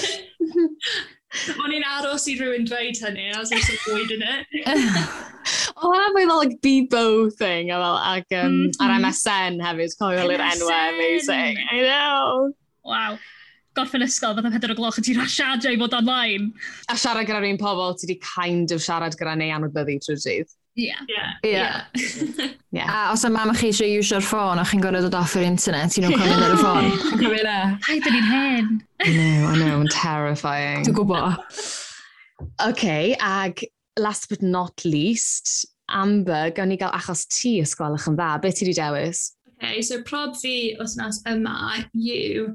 O'n 1.33 1.71
i'n 1.73 1.83
aros 1.97 2.27
i 2.29 2.35
rhywun 2.37 2.67
dweud 2.69 2.99
hynny, 3.01 3.31
a 3.33 3.39
was 3.41 3.51
also 3.51 3.75
bwyd 3.87 4.11
yn 4.13 4.23
it. 4.23 4.45
O, 5.83 5.89
oh, 5.89 5.93
have 5.93 6.15
fel 6.15 6.37
like 6.37 6.61
Bebo 6.61 7.33
thing 7.33 7.71
a 7.71 7.77
fel 7.81 7.97
ac 7.97 8.25
um, 8.31 8.51
mm 8.51 8.71
-hmm. 8.71 8.71
ar 8.79 8.89
mm-hmm. 8.89 9.05
MSN 9.05 9.61
hefyd, 9.67 9.95
cofio 9.99 10.25
li'r 10.29 10.43
enwau 10.47 10.71
amazing. 10.89 11.57
I 11.71 11.79
know. 11.83 12.53
Wow. 12.87 13.17
Gorffen 13.75 14.05
ysgol, 14.05 14.35
fydda 14.37 14.51
pedwar 14.53 14.73
o 14.75 14.79
gloch 14.79 14.99
yn 15.01 15.05
ti'n 15.07 15.19
rasiadio 15.19 15.73
i 15.73 15.79
fod 15.81 15.95
online. 15.97 16.51
A 16.93 16.95
siarad 16.95 17.27
gyda'r 17.27 17.47
un 17.49 17.59
pobl, 17.59 17.95
ti 17.99 18.07
di 18.07 18.17
kind 18.21 18.71
of 18.71 18.83
siarad 18.85 19.17
gyda 19.19 19.33
neu 19.35 19.51
anwybyddu 19.55 19.97
trwy'r 20.05 20.21
dydd. 20.23 20.53
Ie. 20.75 20.95
Ie. 21.45 21.65
Ie. 22.73 22.85
A 22.87 23.11
os 23.11 23.25
y 23.27 23.29
mam 23.33 23.51
chi 23.57 23.69
eisiau 23.69 23.91
iwsio'r 23.99 24.25
ffôn, 24.25 24.61
o'ch 24.61 24.71
chi'n 24.71 24.81
gorau 24.81 25.03
dod 25.05 25.17
off 25.19 25.35
yr 25.37 25.45
internet, 25.45 25.93
ti'n 25.93 26.07
nhw'n 26.07 26.17
cofyn 26.21 26.47
ar 26.47 26.55
y 26.55 26.61
ffôn. 26.61 26.89
Cofyn 27.21 27.45
na. 27.49 27.57
Hai, 27.89 27.99
dyn 27.99 28.17
ni'n 28.17 28.29
hen. 28.31 28.71
I 29.03 29.11
know, 29.17 29.51
I 29.51 29.59
know, 29.59 29.83
yn 29.83 29.91
terrifying. 29.93 30.87
Dwi'n 30.87 30.97
gwybod. 30.97 31.61
OK, 32.69 32.87
ag 33.19 33.65
last 33.99 34.29
but 34.29 34.41
not 34.41 34.81
least, 34.85 35.67
Amber, 35.93 36.51
gawn 36.51 36.71
ni 36.73 36.77
gael 36.77 36.93
achos 36.97 37.25
ti 37.29 37.57
ysgolach 37.61 38.07
yn 38.09 38.17
dda. 38.17 38.35
Be 38.41 38.51
ti 38.51 38.65
wedi 38.65 38.77
dewis? 38.79 39.31
Okay, 39.57 39.81
so 39.81 40.01
prob 40.03 40.35
fi 40.35 40.75
wythnos 40.79 41.21
yma 41.29 41.83
yw, 41.93 42.49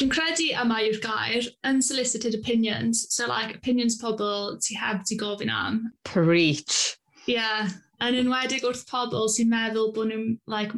dwi'n 0.00 0.10
credu 0.12 0.50
yma 0.60 0.80
yw'r 0.84 1.00
gair, 1.04 1.46
unsolicited 1.64 2.34
opinions, 2.34 3.06
so 3.14 3.28
like 3.30 3.54
opinions 3.56 3.96
pobl 4.00 4.58
ti 4.60 4.76
heb 4.76 5.04
ti 5.08 5.16
gofyn 5.16 5.52
am. 5.52 5.86
Preach. 6.04 6.98
Ie, 7.28 7.38
yeah, 7.38 7.70
yn 8.02 8.18
enwedig 8.18 8.66
wrth 8.66 8.84
pobl 8.90 9.28
sy'n 9.30 9.50
meddwl 9.52 9.92
bod 9.94 10.10
nhw'n 10.10 10.36
like, 10.50 10.74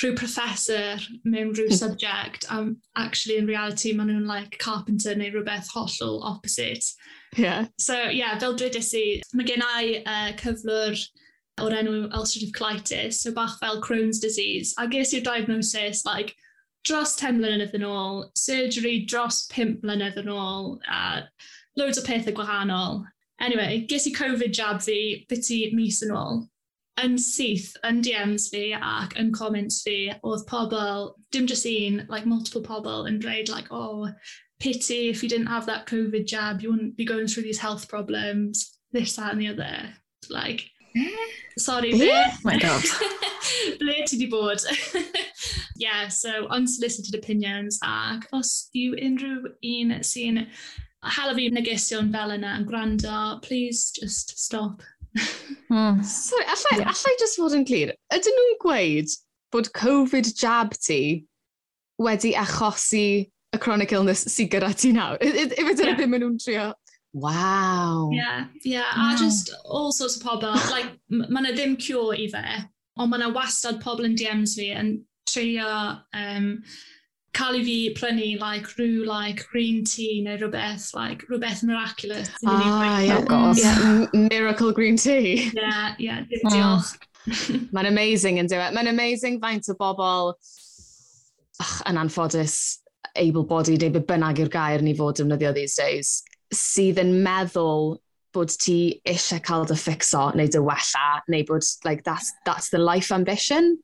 rhyw 0.00 0.14
professor 0.16 1.00
mewn 1.24 1.52
rhyw 1.52 1.72
subject, 1.82 2.46
um, 2.48 2.76
actually 2.96 3.36
in 3.36 3.50
reality 3.50 3.92
maen 3.92 4.12
nhw'n 4.12 4.28
like 4.30 4.60
carpenter 4.62 5.16
neu 5.18 5.32
rhywbeth 5.34 5.72
hollol 5.74 6.22
opposite. 6.24 6.94
Yeah. 7.36 7.66
So, 7.78 7.94
yeah, 7.94 8.38
fel 8.38 8.56
dwedais 8.58 8.92
i, 8.98 9.22
mae 9.34 9.46
gen 9.46 9.62
i 9.62 10.02
uh, 10.02 10.32
cyflwr 10.40 10.98
o'r 11.60 11.76
enw 11.76 11.96
ulcerative 12.16 12.54
colitis, 12.56 13.20
so 13.22 13.32
bach 13.32 13.58
fel 13.60 13.80
Crohn's 13.82 14.20
disease. 14.20 14.74
A 14.78 14.88
ges 14.88 15.14
i'r 15.14 15.24
diagnosis, 15.26 16.04
like, 16.06 16.34
dros 16.88 17.14
10 17.20 17.38
mlynedd 17.38 17.76
yn 17.76 17.86
ôl, 17.86 18.24
surgery 18.38 19.04
dros 19.04 19.44
5 19.52 19.84
mlynedd 19.84 20.18
yn 20.22 20.30
ôl, 20.32 20.78
a 20.88 21.26
loads 21.78 22.00
o 22.00 22.04
pethau 22.06 22.34
gwahanol. 22.36 23.04
Anyway, 23.40 23.84
ges 23.88 24.08
i 24.08 24.14
Covid 24.16 24.56
jab 24.56 24.82
fi 24.84 25.26
biti 25.30 25.62
mis 25.76 26.02
yn 26.06 26.14
ôl. 26.16 26.42
Yn 27.00 27.16
syth, 27.16 27.70
yn 27.86 28.02
DMs 28.04 28.50
fi 28.52 28.74
ac 28.76 29.14
yn 29.20 29.30
comments 29.32 29.80
fi, 29.86 30.10
oedd 30.26 30.46
pobl, 30.48 31.14
dim 31.32 31.46
just 31.46 31.68
un, 31.68 32.04
like 32.08 32.26
multiple 32.28 32.64
pobl 32.64 33.06
yn 33.08 33.20
dweud 33.22 33.48
like, 33.48 33.70
oh, 33.70 34.08
pity 34.60 35.08
if 35.08 35.22
you 35.22 35.28
didn't 35.28 35.46
have 35.46 35.66
that 35.66 35.86
COVID 35.86 36.26
jab, 36.26 36.60
you 36.60 36.70
wouldn't 36.70 36.96
be 36.96 37.04
going 37.04 37.26
through 37.26 37.42
these 37.42 37.58
health 37.58 37.88
problems, 37.88 38.78
this, 38.92 39.16
that, 39.16 39.32
and 39.32 39.40
the 39.40 39.48
other. 39.48 39.90
Like, 40.28 40.68
eh? 40.96 41.08
sorry, 41.58 41.92
yeah. 41.92 42.36
my 42.44 42.58
God. 42.58 42.82
Blurty 43.80 44.18
di 44.18 44.26
bod. 44.26 44.60
yeah, 45.76 46.08
so 46.08 46.46
unsolicited 46.48 47.14
opinions 47.14 47.80
ac 47.82 48.28
os 48.32 48.68
yw 48.76 48.94
unrhyw 49.00 49.48
un 49.48 49.96
sy'n 50.04 50.44
hala 51.02 51.34
fi 51.34 51.48
negesion 51.50 52.12
fel 52.12 52.36
yna 52.36 52.54
yn 52.60 52.68
gwrando, 52.68 53.40
please 53.42 53.90
just 53.96 54.36
stop. 54.38 54.82
mm. 55.72 56.04
Sorry, 56.04 56.44
allai, 56.44 56.76
yeah. 56.78 56.92
allai 56.92 57.16
just 57.18 57.40
fod 57.40 57.56
yn 57.56 57.66
glir, 57.66 57.96
ydyn 58.14 58.38
nhw'n 58.38 58.56
gweud 58.62 59.16
bod 59.50 59.72
Covid 59.74 60.30
jab 60.36 60.76
ti 60.78 61.24
wedi 62.00 62.36
achosi 62.38 63.30
y 63.52 63.58
chronic 63.58 63.92
illness 63.92 64.24
sydd 64.30 64.52
gyda 64.54 64.70
ti 64.76 64.92
nawr. 64.94 65.18
Ife 65.22 65.54
dyna 65.56 65.90
yeah. 65.90 65.98
beth 65.98 66.10
maen 66.10 66.24
nhw'n 66.24 66.38
trio. 66.42 66.70
Wow. 67.12 68.10
Yeah, 68.14 68.46
yeah. 68.62 68.92
Wow. 68.96 69.14
A 69.14 69.18
just 69.18 69.50
all 69.64 69.90
sorts 69.92 70.16
of 70.16 70.22
pobl. 70.22 70.54
like, 70.74 70.92
mae 71.08 71.42
yna 71.42 71.54
ddim 71.56 71.74
cure 71.80 72.14
i 72.14 72.28
fe, 72.30 72.44
ond 72.98 73.10
mae 73.10 73.18
yna 73.18 73.32
wastad 73.34 73.82
pobl 73.82 74.06
yn 74.06 74.16
DMs 74.18 74.54
fi 74.58 74.70
yn 74.78 74.94
trio 75.30 75.66
um, 76.14 76.48
cael 77.34 77.58
i 77.58 77.64
fi 77.66 77.76
prynu 77.98 78.30
like, 78.40 78.70
rhyw 78.78 79.04
like, 79.08 79.42
green 79.50 79.82
tea 79.84 80.20
neu 80.22 80.38
rhywbeth, 80.38 80.92
like, 80.94 81.26
rhywbeth 81.30 81.64
miraculous. 81.66 82.30
Ah, 82.46 83.00
yeah. 83.00 83.20
Mm, 83.26 83.58
yeah. 83.58 84.28
Miracle 84.30 84.72
green 84.72 84.96
tea. 84.96 85.50
Yeah, 85.54 85.94
yeah, 85.98 86.26
diolch. 86.46 86.96
Oh. 87.20 87.56
Mae'n 87.76 87.84
amazing 87.84 88.38
yn 88.40 88.46
dweud. 88.48 88.72
Mae'n 88.72 88.88
amazing 88.88 89.34
faint 89.42 89.66
o 89.68 89.74
bobl 89.76 90.30
ach, 91.60 91.74
yn 91.90 91.98
anffodus 92.00 92.80
able-bodied 93.16 93.82
neu 93.84 93.94
be 93.94 94.02
bynnag 94.06 94.42
yw'r 94.42 94.52
gair 94.52 94.84
ni 94.84 94.94
fod 94.98 95.18
defnyddio 95.18 95.54
these 95.56 95.76
days, 95.78 96.20
sydd 96.54 97.00
yn 97.02 97.16
meddwl 97.24 97.98
bod 98.34 98.52
ti 98.62 99.00
eisiau 99.08 99.42
cael 99.46 99.66
dy 99.66 99.76
ffixo 99.78 100.28
neu 100.38 100.50
dy 100.50 100.62
wella, 100.62 101.08
neu 101.28 101.46
bod 101.48 101.66
like, 101.84 102.04
that's, 102.04 102.32
that's 102.46 102.70
the 102.70 102.78
life 102.78 103.10
ambition. 103.12 103.76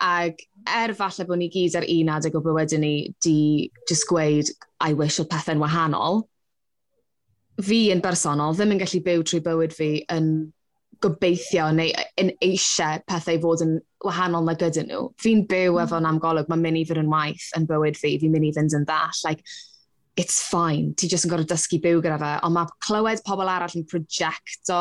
Ac 0.00 0.44
er 0.68 0.94
falle 0.94 1.26
bod 1.26 1.40
ni 1.40 1.48
gyd 1.50 1.78
ar 1.78 1.86
un 1.88 2.12
adeg 2.18 2.36
o 2.38 2.42
bywydau 2.44 2.78
ni 2.82 3.14
di 3.24 3.70
just 3.88 4.06
gweud, 4.10 4.50
I 4.80 4.92
wish 4.92 5.18
o 5.18 5.24
pethau'n 5.24 5.62
wahanol, 5.62 6.22
fi 7.64 7.88
yn 7.90 8.02
bersonol 8.04 8.54
ddim 8.54 8.76
yn 8.76 8.80
gallu 8.84 9.02
byw 9.06 9.24
trwy 9.26 9.40
bywyd 9.42 9.74
fi 9.74 9.90
yn 10.14 10.28
gobeithio 11.02 11.68
neu 11.74 11.92
yn 12.18 12.32
eisiau 12.42 13.02
pethau 13.06 13.38
fod 13.42 13.64
yn 13.66 13.74
wahanol 14.04 14.46
na 14.46 14.54
gyda 14.58 14.84
nhw. 14.86 15.08
Fi'n 15.22 15.44
byw 15.50 15.72
hmm. 15.76 15.82
efo'n 15.84 16.08
amgolwg, 16.10 16.50
mae'n 16.50 16.64
mynd 16.64 16.80
i 16.80 16.84
fynd 16.88 17.04
yn 17.04 17.10
waith 17.12 17.50
yn 17.58 17.66
bywyd 17.70 17.98
fi, 17.98 18.16
fi'n 18.22 18.34
mynd 18.34 18.48
i 18.48 18.54
fynd 18.56 18.76
yn 18.78 18.86
ddall. 18.88 19.20
Like, 19.26 19.44
it's 20.18 20.40
fine, 20.42 20.94
ti 20.98 21.10
jyst 21.10 21.28
yn 21.28 21.32
gorfod 21.32 21.52
dysgu 21.52 21.78
byw 21.82 22.02
gyda 22.02 22.18
fe, 22.18 22.32
ond 22.46 22.56
mae 22.56 22.72
clywed 22.82 23.22
pobl 23.26 23.50
arall 23.50 23.76
yn 23.78 23.86
projecto 23.90 24.80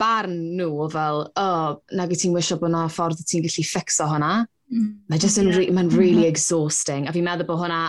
barn 0.00 0.38
nhw 0.56 0.70
o 0.86 0.86
fel, 0.88 1.26
o, 1.28 1.44
oh, 1.44 1.74
nag 1.98 2.12
wyt 2.12 2.22
ti'n 2.22 2.32
wisio 2.32 2.56
bod 2.60 2.72
yna 2.72 2.86
ffordd 2.88 3.20
ti'n 3.20 3.44
gallu 3.44 3.66
ffixo 3.68 4.08
hwnna. 4.08 4.32
Mm. 4.72 4.86
Mae'n 5.10 5.26
yeah. 5.26 5.56
re, 5.58 5.66
ma 5.74 5.84
really 5.90 6.14
mm 6.14 6.22
-hmm. 6.22 6.30
exhausting, 6.30 7.08
a 7.08 7.12
fi'n 7.12 7.26
meddwl 7.26 7.48
bod 7.50 7.60
hwnna 7.66 7.82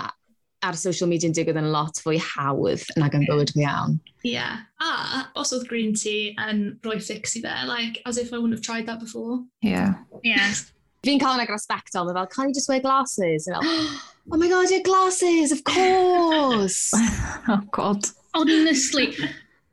ar 0.63 0.77
social 0.77 1.09
media 1.09 1.29
yn 1.29 1.35
digwydd 1.35 1.59
yn 1.59 1.71
lot 1.73 1.99
fwy 2.03 2.19
hawdd 2.21 2.83
nag 2.99 3.15
yn 3.17 3.25
bywyd 3.29 3.53
fi 3.55 3.63
iawn. 3.65 3.97
Yeah. 4.27 4.61
A 4.83 5.25
os 5.39 5.53
oedd 5.55 5.67
green 5.69 5.95
tea 5.97 6.35
yn 6.49 6.63
rhoi 6.85 6.99
fix 7.01 7.35
i 7.39 7.41
fe, 7.45 7.55
like, 7.69 8.01
as 8.05 8.19
if 8.21 8.31
I 8.31 8.37
wouldn't 8.37 8.57
have 8.57 8.65
tried 8.65 8.85
that 8.87 8.99
before. 8.99 9.41
Yeah. 9.65 9.95
Yeah. 10.23 10.53
Fi'n 11.01 11.21
cael 11.21 11.39
yna 11.39 11.49
respect 11.49 11.95
on, 11.97 12.13
fel, 12.13 12.27
can 12.29 12.49
you 12.49 12.53
just 12.53 12.69
wear 12.69 12.79
glasses? 12.79 13.47
And 13.47 13.57
fel, 13.57 13.71
oh 14.31 14.37
my 14.37 14.47
god, 14.47 14.69
yeah, 14.69 14.85
glasses, 14.85 15.51
of 15.51 15.63
course! 15.63 16.91
oh 17.49 17.61
god. 17.71 18.05
Honestly, 18.37 19.09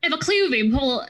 efo 0.03 0.21
cliw 0.25 0.49
fi, 0.55 0.65
pobl 0.73 1.03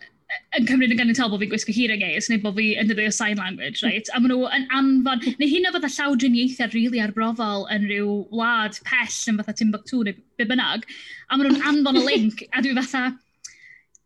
yn 0.58 0.66
cymryd 0.68 0.92
yn 0.92 0.98
gynnydol 0.98 1.30
bod 1.32 1.40
fi'n 1.42 1.50
gwisgo 1.52 1.72
hir 1.72 1.92
engais, 1.94 2.28
neu 2.28 2.40
bod 2.42 2.56
fi 2.58 2.72
yn 2.80 2.90
dweud 2.90 3.14
sign 3.16 3.38
language, 3.40 3.82
right? 3.84 4.10
A 4.12 4.20
maen 4.20 4.32
nhw 4.32 4.48
yn 4.56 4.66
anfon, 4.76 5.22
neu 5.40 5.48
hyn 5.48 5.68
o 5.68 5.72
fatha 5.76 5.90
llaw 5.94 6.16
driniaethau 6.20 6.68
rili 6.72 6.82
really 6.88 7.04
arbrofol 7.04 7.64
yn 7.74 7.86
rhyw 7.88 8.16
wlad 8.34 8.76
pell 8.88 9.16
yn 9.32 9.38
fatha 9.40 9.54
Timbuktu 9.56 10.02
neu 10.04 10.18
be 10.40 10.48
bynnag, 10.48 10.84
a 11.28 11.38
maen 11.38 11.48
nhw'n 11.48 11.70
anfon 11.70 12.00
y 12.02 12.04
link, 12.04 12.44
a 12.54 12.64
dwi 12.64 12.74
fatha, 12.80 13.06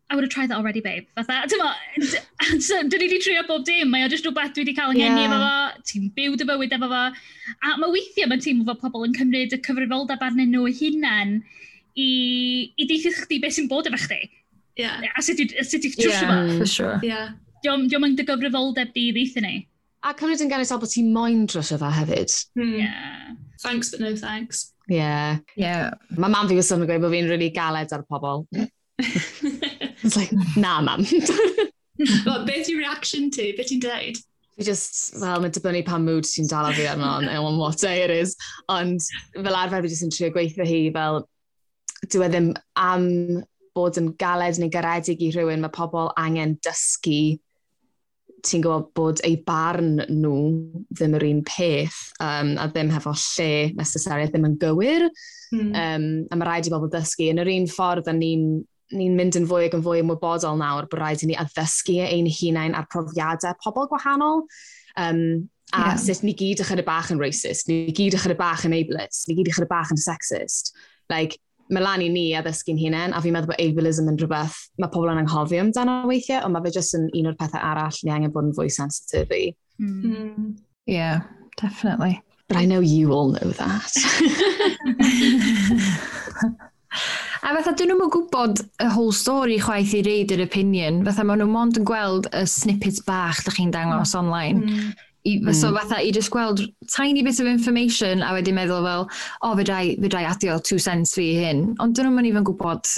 I 0.09 0.15
would 0.15 0.25
have 0.25 0.31
tried 0.31 0.51
that 0.51 0.59
already, 0.59 0.79
babe. 0.85 1.07
Fatha, 1.17 1.41
ti'n 1.49 1.59
mo, 1.59 1.71
so, 2.67 2.79
dyn 2.85 3.01
ni 3.01 3.07
wedi 3.07 3.19
trio 3.23 3.43
bob 3.47 3.65
dim, 3.67 3.91
mae 3.91 4.05
o 4.05 4.11
jyst 4.11 4.27
rhywbeth 4.27 4.53
dwi 4.55 4.63
wedi 4.63 4.75
cael 4.77 4.93
yng 4.93 5.01
yeah. 5.01 5.19
efo 5.25 5.39
fo, 5.41 5.83
ti'n 5.89 6.07
byw 6.15 6.37
dy 6.39 6.47
bywyd 6.47 6.77
efo 6.77 6.89
fo, 6.91 7.03
a 7.51 7.75
mae 7.81 7.95
weithiau 7.97 8.29
mae'n 8.31 8.43
teimlo 8.45 8.67
fod 8.69 8.83
pobl 8.83 9.07
yn 9.09 9.17
cymryd 9.17 9.57
y 9.57 9.59
cyfrifoldeb 9.65 10.23
arnyn 10.23 10.53
nhw 10.53 10.69
hunan 10.79 11.35
i, 11.97 12.07
i 12.77 12.87
deithio 12.87 13.11
chdi 13.17 13.41
beth 13.43 13.57
sy'n 13.57 13.71
bod 13.71 13.89
efo 13.89 13.99
chdi. 14.05 14.21
Yeah. 14.79 15.01
A 15.15 15.21
sut 15.21 15.39
i'ch 15.39 15.53
chi'n 15.53 15.95
trwsio 15.97 16.19
fo? 16.19 16.33
Yeah, 16.33 16.57
for 16.57 16.65
sure. 16.65 16.99
Yeah. 17.05 17.33
Diolch 17.63 17.95
yn 17.99 18.17
dy 18.17 18.25
gyfrifoldeb 18.27 18.93
di 18.95 19.07
ddeithio 19.13 19.45
ni. 19.45 19.55
A 20.03 20.13
cymryd 20.19 20.43
yn 20.43 20.51
ganital 20.51 20.81
bod 20.81 20.91
ti'n 20.91 21.13
moyn 21.15 21.45
drwsio 21.47 21.79
fa 21.81 21.91
hefyd. 21.93 22.33
Mm. 22.59 22.77
Yeah. 22.81 23.35
Thanks 23.63 23.91
but 23.91 24.01
no 24.03 24.15
thanks. 24.15 24.73
Yeah. 24.89 25.37
Yeah. 25.55 25.93
Mae 26.17 26.33
mam 26.33 26.49
fi 26.49 26.57
wastad 26.59 26.81
yn 26.81 26.89
gweud 26.89 27.05
bod 27.05 27.13
fi'n 27.13 27.29
really 27.31 27.51
galed 27.55 27.93
ar 27.95 28.03
pobl. 28.09 28.47
It's 30.03 30.17
like, 30.17 30.33
na 30.57 30.81
mam. 30.81 31.05
But 32.25 32.45
beth 32.47 32.69
yw 32.71 32.79
reaction 32.81 33.29
ti? 33.31 33.51
Beth 33.55 33.69
ti'n 33.69 33.81
dweud? 33.83 34.17
Fi 34.57 34.65
just, 34.67 35.15
well, 35.21 35.39
mae'n 35.41 35.53
dibynnu 35.55 35.83
pa 35.87 35.99
mood 36.01 36.27
ti'n 36.27 36.49
dal 36.49 36.71
fi 36.75 36.87
arno 36.89 37.13
on 37.21 37.57
what 37.61 37.79
day 37.79 38.03
it 38.03 38.11
is. 38.11 38.35
Ond 38.69 39.01
fel 39.37 39.55
arfer 39.55 39.85
fi 39.85 39.91
just 39.93 40.05
yn 40.05 40.11
trio 40.13 40.31
gweithio 40.33 40.65
hi 40.67 40.81
fel, 40.93 41.23
dwi 42.09 42.25
e 42.27 42.29
ddim 42.33 42.49
am 42.75 43.07
bod 43.77 43.97
yn 44.01 44.11
galed 44.19 44.59
neu 44.61 44.71
garedig 44.73 45.23
i 45.23 45.31
rhywun, 45.33 45.63
mae 45.63 45.73
pobl 45.73 46.11
angen 46.19 46.57
dysgu 46.65 47.39
ti'n 48.43 48.63
gwybod 48.63 48.89
bod 48.97 49.21
eu 49.23 49.37
barn 49.47 50.01
nhw 50.09 50.35
ddim 50.91 51.15
yr 51.15 51.25
un 51.29 51.39
peth 51.47 51.99
um, 52.19 52.53
a 52.59 52.67
ddim 52.67 52.91
hefo 52.91 53.13
lle 53.15 53.71
necessary, 53.77 54.27
ddim 54.27 54.49
yn 54.49 54.59
gywir. 54.59 55.07
Mm. 55.55 55.71
Um, 55.71 56.07
a 56.27 56.37
mae 56.37 56.49
rhaid 56.49 56.67
i 56.67 56.73
bobl 56.73 56.91
dysgu. 56.91 57.29
Yn 57.31 57.41
yr 57.43 57.51
un 57.53 57.69
ffordd, 57.71 58.11
ni'n 58.19 58.45
ni 58.93 59.07
mynd 59.09 59.37
yn 59.39 59.47
fwy 59.49 59.69
ac 59.69 59.77
yn 59.77 59.83
fwy 59.85 60.03
ymwybodol 60.03 60.59
nawr 60.59 60.87
bod 60.91 61.01
rhaid 61.01 61.23
i 61.23 61.31
ni 61.31 61.39
addysgu 61.39 61.97
ein 62.03 62.29
hunain 62.29 62.75
a'r 62.77 62.89
profiadau 62.91 63.55
pobl 63.63 63.89
gwahanol. 63.91 64.43
Um, 64.99 65.49
a 65.73 65.93
yeah. 65.93 65.97
sut 65.97 66.21
ni 66.21 66.35
gyd 66.37 66.61
ychydig 66.61 66.85
bach 66.85 67.09
yn 67.13 67.21
racist, 67.21 67.69
ni 67.69 67.93
gyd 67.95 68.17
ychydig 68.19 68.37
bach 68.37 68.65
yn 68.67 68.75
ableist, 68.77 69.25
ni 69.27 69.37
gyd 69.39 69.49
ychydig 69.49 69.71
bach 69.71 69.93
yn 69.93 70.01
sexist. 70.01 70.73
Like, 71.09 71.39
mae 71.73 71.83
lan 71.83 72.03
i 72.05 72.09
ni 72.13 72.25
addysgu'n 72.37 72.79
hunain, 72.81 73.13
a 73.13 73.21
fi'n 73.23 73.35
meddwl 73.35 73.53
bod 73.53 73.61
ableism 73.63 74.09
yn 74.11 74.19
rhywbeth 74.19 74.57
mae 74.81 74.91
pobl 74.93 75.11
yn 75.13 75.21
anghofio 75.23 75.63
amdano 75.63 76.01
weithiau, 76.09 76.43
ond 76.45 76.55
mae 76.55 76.65
fe 76.67 76.75
jyst 76.77 76.97
yn 76.99 77.09
un 77.09 77.31
o'r 77.31 77.39
pethau 77.39 77.63
arall 77.71 77.99
ni 78.03 78.13
angen 78.13 78.33
bod 78.33 78.49
yn 78.49 78.57
fwy 78.57 78.69
sensitif 78.73 79.33
i. 79.33 79.45
Mm. 79.81 80.53
Yeah, 80.85 81.25
definitely. 81.61 82.21
But 82.47 82.57
I 82.57 82.65
know 82.65 82.81
you 82.81 83.13
all 83.13 83.31
know 83.31 83.51
that. 83.57 83.91
A 87.43 87.51
fatha, 87.51 87.73
dyn 87.75 87.89
nhw'n 87.91 88.11
gwybod 88.13 88.61
y 88.83 88.85
whole 88.93 89.11
story 89.15 89.57
chwaith 89.59 89.95
i 89.97 90.03
reid 90.05 90.31
yr 90.31 90.43
opinion. 90.45 91.01
Fatha, 91.07 91.25
maen 91.27 91.41
nhw 91.41 91.49
mond 91.51 91.79
yn 91.79 91.87
gweld 91.87 92.29
y 92.31 92.43
snippets 92.47 93.01
bach 93.07 93.41
da 93.43 93.51
chi'n 93.55 93.73
dangos 93.73 94.13
mm. 94.13 94.19
online. 94.21 94.61
Mm. 94.61 94.93
I, 95.25 95.39
mm. 95.39 95.55
So 95.55 95.69
hmm. 95.69 95.77
fatha 95.77 96.01
i 96.03 96.11
just 96.11 96.31
gweld 96.31 96.61
tiny 96.89 97.23
bit 97.23 97.39
of 97.39 97.47
information 97.47 98.21
a 98.21 98.33
wedi 98.35 98.51
meddwl 98.51 98.83
fel, 98.83 99.07
o 99.41 99.51
oh, 99.51 99.55
fydrai, 99.55 99.95
fydrai 100.03 100.25
adio 100.27 100.59
two 100.59 100.79
cents 100.79 101.15
fi 101.15 101.29
hyn. 101.37 101.65
Ond 101.79 101.95
dyn 101.95 102.09
nhw'n 102.11 102.27
even 102.27 102.43
gwybod 102.47 102.89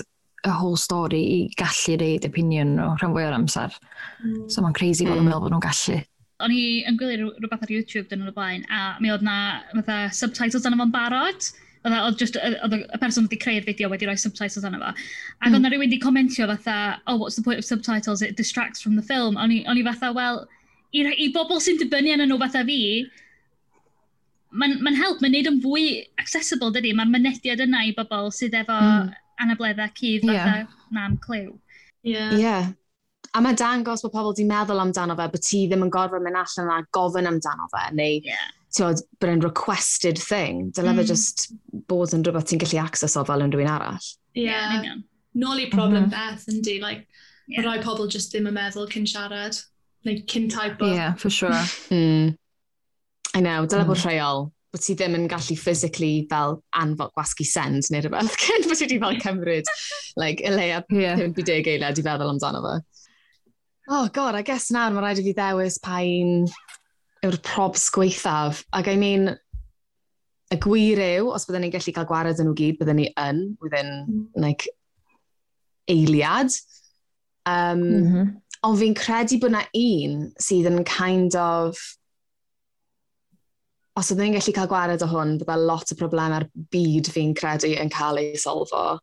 y 0.45 0.53
whole 0.53 0.77
story 0.77 1.21
i 1.35 1.37
gallu 1.59 1.99
reid 2.01 2.25
opinion 2.25 2.75
nhw 2.79 2.95
rhan 2.97 3.13
fwy 3.13 3.27
o'r 3.27 3.37
amser. 3.37 3.77
Mm. 4.23 4.49
So 4.49 4.65
mae'n 4.65 4.77
crazy 4.77 5.05
mm. 5.05 5.11
bod 5.11 5.19
yn 5.19 5.23
hmm. 5.23 5.29
meddwl 5.29 5.45
bod 5.45 5.55
nhw'n 5.55 5.65
gallu. 5.67 5.99
O'n 6.45 6.51
i 6.51 6.63
yn 6.89 6.97
gwylio 6.99 7.29
rhywbeth 7.37 7.67
ar 7.67 7.75
YouTube 7.77 8.09
dyn 8.09 8.23
nhw'n 8.23 8.33
y 8.33 8.35
blaen 8.39 8.65
a 8.73 8.81
mi 9.03 9.13
oedd 9.13 9.23
na 9.25 9.37
fatha 9.75 10.01
subtitles 10.17 10.65
yna 10.67 10.81
fo'n 10.81 10.91
barod 10.95 11.51
oedd 11.85 12.17
just, 12.17 12.37
oedd 12.41 12.73
y 12.73 12.99
person 12.99 13.27
wedi 13.27 13.37
creu'r 13.41 13.65
fideo 13.65 13.89
wedi 13.91 14.07
rhoi 14.09 14.17
subtitles 14.17 14.65
yna 14.65 14.81
fo. 14.81 14.91
Ac 14.91 15.49
mm. 15.49 15.53
oedd 15.53 15.61
na 15.61 15.69
rhywun 15.69 15.85
wedi 15.85 16.01
comentio 16.01 16.49
fatha, 16.49 16.99
oh, 17.05 17.17
what's 17.21 17.37
the 17.37 17.45
point 17.45 17.61
of 17.61 17.65
subtitles? 17.65 18.25
It 18.25 18.37
distracts 18.37 18.81
from 18.81 18.95
the 18.95 19.05
film. 19.05 19.37
O'n 19.37 19.53
i 19.53 19.83
fatha, 19.85 20.11
well, 20.11 20.47
i, 20.93 21.03
i 21.25 21.29
bobl 21.33 21.61
sy'n 21.63 21.79
dibynnu 21.81 22.15
yn 22.15 22.25
nhw 22.29 22.39
fatha 22.41 22.63
fi, 22.67 22.79
mae'n 24.55 24.79
ma 24.85 24.93
help, 24.95 25.21
mae'n 25.21 25.35
neud 25.35 25.51
yn 25.51 25.61
fwy 25.63 25.85
accessible, 26.21 26.71
dydy? 26.75 26.93
Mae'r 26.95 27.11
mynediad 27.11 27.63
yna 27.65 27.85
i 27.89 27.93
bobl 27.97 28.31
sydd 28.35 28.55
efo 28.61 28.75
mm. 28.75 29.13
anableddau 29.45 29.93
cydd 29.99 30.27
fatha 30.27 30.57
yeah. 30.63 30.75
nam 30.95 31.17
clyw. 31.23 31.53
Yeah. 32.05 32.35
yeah. 32.39 32.69
A 33.35 33.41
mae 33.43 33.57
dangos 33.59 34.05
bod 34.05 34.13
pobl 34.13 34.31
wedi 34.31 34.45
meddwl 34.47 34.83
amdano 34.83 35.17
fe, 35.17 35.27
bod 35.33 35.43
ti 35.43 35.65
ddim 35.67 35.87
yn 35.87 35.91
gorfod 35.93 36.23
mynd 36.23 36.39
allan 36.39 36.71
a 36.71 36.77
gofyn 36.95 37.27
amdano 37.31 37.67
fe, 37.73 37.87
neu 37.97 38.21
yeah. 38.23 38.45
Hmm. 38.75 39.01
bod 39.19 39.31
yn 39.31 39.43
requested 39.43 40.19
thing. 40.21 40.69
Dyle 40.75 40.93
mm. 40.93 41.01
fe 41.01 41.09
just 41.11 41.47
bod 41.89 42.15
yn 42.15 42.23
rhywbeth 42.23 42.47
ti'n 42.51 42.63
gallu 42.63 42.81
access 42.83 43.17
o 43.19 43.25
fel 43.27 43.43
yn 43.43 43.53
rhywun 43.55 43.71
arall. 43.71 44.09
Ie. 44.35 44.47
Yeah. 44.47 44.81
yeah. 44.83 45.03
Nôl 45.35 45.59
i 45.59 45.67
problem 45.67 46.05
mm 46.05 46.11
-hmm. 46.11 46.35
beth, 46.35 46.47
yndi, 46.47 46.79
like, 46.79 47.07
yeah. 47.47 47.65
Rai 47.65 47.81
pobl 47.83 48.07
just 48.07 48.31
ddim 48.31 48.47
yn 48.47 48.55
meddwl 48.55 48.87
cyn 48.91 49.07
siarad. 49.09 49.59
Neu 50.05 50.19
cyn 50.29 50.49
typo. 50.49 50.91
Yeah, 50.91 51.15
for 51.15 51.29
sure. 51.29 51.49
mm. 51.89 52.35
I 53.35 53.39
know, 53.41 53.65
dyle 53.65 53.83
mm. 53.83 53.87
bod 53.87 54.03
rheol 54.05 54.51
bod 54.75 54.83
ti 54.83 54.95
ddim 54.99 55.15
yn 55.15 55.29
gallu 55.31 55.55
physically 55.55 56.25
fel 56.31 56.57
anfod 56.75 57.13
gwasgu 57.15 57.45
send 57.47 57.87
neu 57.91 58.03
rhywbeth 58.03 58.35
cyn 58.43 58.67
bod 58.67 58.79
ti 58.79 58.85
wedi 58.85 58.99
fel 58.99 59.19
cymryd 59.23 59.71
like, 60.19 60.43
y 60.43 60.51
leia 60.51 60.81
yeah. 60.91 61.15
50 61.21 61.55
eiliad 61.55 62.01
i 62.01 62.05
feddwl 62.05 62.33
amdano 62.33 62.61
fo. 62.65 62.75
Oh 63.87 64.07
god, 64.09 64.35
I 64.35 64.41
guess 64.41 64.71
nawr 64.73 64.93
mae 64.93 65.05
rhaid 65.05 65.21
i 65.21 65.25
fi 65.27 65.35
ddewis 65.37 65.79
pa 65.83 66.01
un 66.01 66.47
yw'r 67.25 67.39
probs 67.45 67.87
gweithaf. 67.93 68.63
Ac 68.75 68.89
I 68.91 68.95
mean, 68.99 69.29
y 70.51 70.57
gwir 70.61 71.01
yw, 71.05 71.29
os 71.33 71.45
byddwn 71.47 71.67
ni'n 71.67 71.75
gallu 71.75 71.93
cael 71.93 72.09
gwared 72.09 72.41
yn 72.41 72.49
nhw 72.49 72.57
gyd, 72.57 72.79
byddwn 72.79 72.99
ni 73.01 73.07
yn, 73.21 73.43
within, 73.63 73.91
mm. 74.05 74.25
like, 74.41 74.67
eiliad. 75.91 76.53
Um, 77.45 77.81
mm 77.85 78.09
-hmm. 78.09 78.33
Ond 78.65 78.79
fi'n 78.81 78.97
credu 78.97 79.37
bod 79.41 79.53
na 79.53 79.61
un 79.77 80.25
sydd 80.41 80.69
yn 80.71 80.81
kind 80.89 81.37
of... 81.37 81.79
Os 83.95 84.09
oedden 84.11 84.27
ni'n 84.27 84.35
gallu 84.35 84.53
cael 84.55 84.69
gwared 84.71 85.03
o 85.05 85.07
hwn, 85.07 85.37
bydda 85.39 85.55
lot 85.69 85.93
o 85.93 85.95
problemau'r 85.99 86.49
byd 86.73 87.07
fi'n 87.13 87.35
credu 87.37 87.71
yn 87.79 87.91
cael 87.93 88.19
ei 88.19 88.33
solfo. 88.41 88.97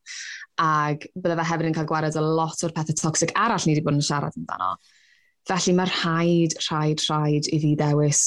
Ac 0.61 1.07
bydda 1.15 1.39
fe 1.39 1.47
hefyd 1.49 1.71
yn 1.71 1.77
cael 1.79 1.89
gwared 1.89 2.19
o 2.19 2.25
lot 2.41 2.67
o'r 2.67 2.75
pethau 2.77 2.99
toxic 2.99 3.33
arall 3.39 3.65
ni 3.65 3.77
wedi 3.77 3.87
bod 3.87 3.97
yn 3.97 4.05
siarad 4.05 4.37
amdano. 4.37 4.75
Felly 5.49 5.75
mae 5.79 5.91
rhaid, 5.91 6.59
rhaid, 6.67 7.07
rhaid 7.09 7.49
i 7.51 7.61
fi 7.63 7.73
ddewis 7.79 8.27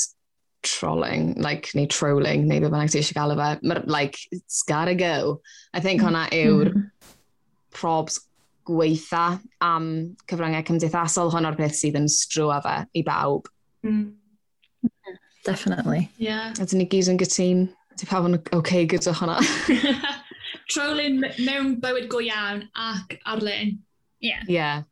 trolling, 0.66 1.36
like, 1.42 1.70
neu 1.76 1.86
trolling, 1.88 2.48
neu 2.48 2.64
beth 2.64 2.74
bynnag 2.74 2.92
ti 2.92 3.02
eisiau 3.04 3.20
gael 3.20 3.36
o 3.36 3.38
fe. 3.40 3.50
Mae'r, 3.62 3.84
Like, 3.86 4.18
it's 4.32 4.64
gotta 4.64 4.96
go. 4.96 5.42
I 5.74 5.84
think 5.86 6.02
hwnna 6.02 6.26
mm. 6.32 6.40
yw'r 6.40 6.72
mm 6.72 6.80
-hmm. 6.80 7.14
probs 7.78 8.24
gweitha 8.66 9.40
am 9.64 9.88
cyfryngau 10.30 10.66
cymdeithasol, 10.68 11.32
honno'r 11.34 11.58
peth 11.60 11.78
sydd 11.78 12.00
yn 12.00 12.10
strwa 12.12 12.60
fe 12.66 12.78
i 12.98 13.04
bawb. 13.06 13.50
Mm. 13.86 14.14
Definitely. 15.46 16.10
Yeah. 16.18 16.54
Ydyn 16.58 16.82
ni 16.82 16.88
gyd 16.90 17.12
yn 17.14 17.20
gytun. 17.22 17.68
ti 17.96 18.08
pawb 18.10 18.28
yn 18.28 18.38
oce 18.40 18.56
okay 18.58 18.88
gyda 18.90 19.14
hwnna. 19.16 19.38
Trolyn 20.74 21.22
mewn 21.46 21.76
bywyd 21.84 22.10
go 22.12 22.20
iawn 22.24 22.66
ac 22.74 23.18
ar-lein. 23.30 23.78
Yeah. 24.20 24.42
Yeah. 24.50 24.84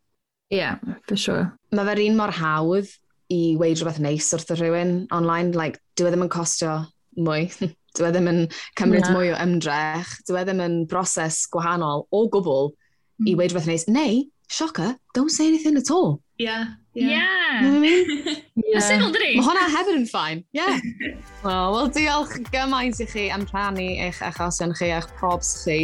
Yeah, 0.53 0.77
for 1.07 1.17
sure. 1.17 1.47
Mae 1.73 1.88
fe'r 1.88 2.03
un 2.05 2.19
mor 2.19 2.31
hawdd 2.38 2.91
i 3.33 3.55
weid 3.57 3.79
rhywbeth 3.79 4.01
neis 4.03 4.29
wrth 4.36 4.53
y 4.53 4.59
rhywun 4.59 4.93
online. 5.15 5.55
Like, 5.57 5.81
dwi 5.97 6.12
e 6.12 6.13
ddim 6.13 6.27
yn 6.27 6.31
costio 6.33 6.75
mwy. 7.17 7.49
dwi 7.97 8.07
e 8.07 8.13
ddim 8.13 8.29
yn 8.29 8.41
cymryd 8.79 9.07
yeah. 9.07 9.15
mwy 9.17 9.33
o 9.33 9.39
ymdrech. 9.41 10.13
Dwi 10.29 10.43
e 10.43 10.45
ddim 10.45 10.62
yn 10.63 10.77
broses 10.91 11.41
gwahanol 11.51 12.05
o 12.13 12.23
gwbl 12.31 12.71
i 13.19 13.32
hmm. 13.32 13.38
weid 13.38 13.52
rhywbeth 13.52 13.67
neis. 13.67 13.86
Neu, 13.88 14.23
shocker, 14.49 14.97
don't 15.13 15.30
say 15.30 15.47
anything 15.47 15.78
at 15.78 15.91
all. 15.91 16.21
Yeah. 16.38 16.65
Ie. 16.93 17.10
Yeah. 17.10 18.84
syml, 18.88 19.10
dydi? 19.13 19.34
Mae 19.38 19.45
hwnna 19.47 19.65
hefyd 19.73 19.97
yn 19.97 20.10
ffain. 20.10 20.43
Yeah. 20.53 20.77
Wel, 21.45 21.73
well, 21.73 21.89
diolch 21.93 22.36
gymaint 22.53 23.01
i 23.01 23.08
chi 23.10 23.27
am 23.34 23.47
rhannu 23.49 23.88
eich 24.06 24.21
achosion 24.25 24.75
chi 24.77 24.91
a'ch 24.93 25.10
probs 25.17 25.56
chi 25.63 25.79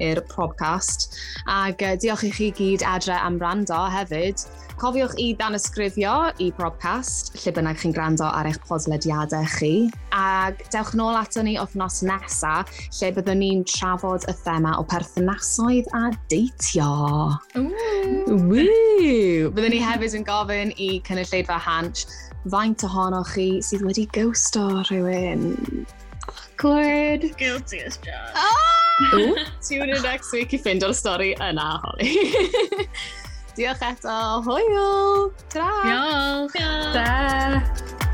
i'r 0.00 0.20
probcast. 0.30 1.10
Ac 1.48 1.84
uh, 1.84 1.94
diolch 2.00 2.26
i 2.28 2.32
chi 2.36 2.50
gyd 2.56 2.84
adre 2.86 3.16
am 3.16 3.40
rando 3.40 3.86
hefyd. 3.92 4.44
Cofiwch 4.80 5.12
i 5.20 5.26
danysgrifio 5.36 6.12
i 6.40 6.46
probcast 6.56 7.34
lle 7.36 7.52
bynnag 7.52 7.76
chi'n 7.82 7.92
gwrando 7.92 8.24
ar 8.24 8.48
eich 8.48 8.56
podlediadau 8.64 9.44
chi. 9.58 9.72
Ac 10.16 10.62
dewch 10.72 10.94
nôl 10.96 11.18
ato 11.18 11.44
ni 11.44 11.58
othnos 11.60 12.00
nesa, 12.08 12.62
lle 12.96 13.10
byddwn 13.18 13.42
ni'n 13.42 13.66
trafod 13.68 14.24
y 14.30 14.36
thema 14.40 14.78
o 14.80 14.86
perthnasoedd 14.88 15.90
a 15.98 16.06
deitio. 16.32 16.88
Woo! 18.30 19.52
Byddwn 19.52 19.74
ni 19.74 19.82
hefyd 19.84 20.16
yn 20.16 20.24
gofyn 20.24 20.49
gofyn 20.50 20.72
i 20.76 21.00
cynulleidfa 21.06 21.58
Hansh 21.62 22.06
faint 22.50 22.82
ohonoch 22.86 23.34
chi 23.34 23.60
sydd 23.62 23.84
wedi 23.86 24.06
ghosto 24.16 24.82
rhywun. 24.88 25.86
Awkward. 26.26 27.36
Guilty 27.38 27.80
as 27.86 27.98
charged. 27.98 28.34
Ah! 28.34 29.46
Tune 29.66 29.90
in 29.90 30.02
next 30.02 30.32
week 30.32 30.52
i 30.52 30.58
ffind 30.58 30.84
o'r 30.84 30.96
stori 30.96 31.32
yna, 31.38 31.68
Holly. 31.84 32.10
Diolch 33.56 33.86
eto. 33.92 34.18
Hwyl! 34.46 35.30
Ta! 35.54 35.70
Diolch! 35.86 36.58
Ta! 36.98 38.09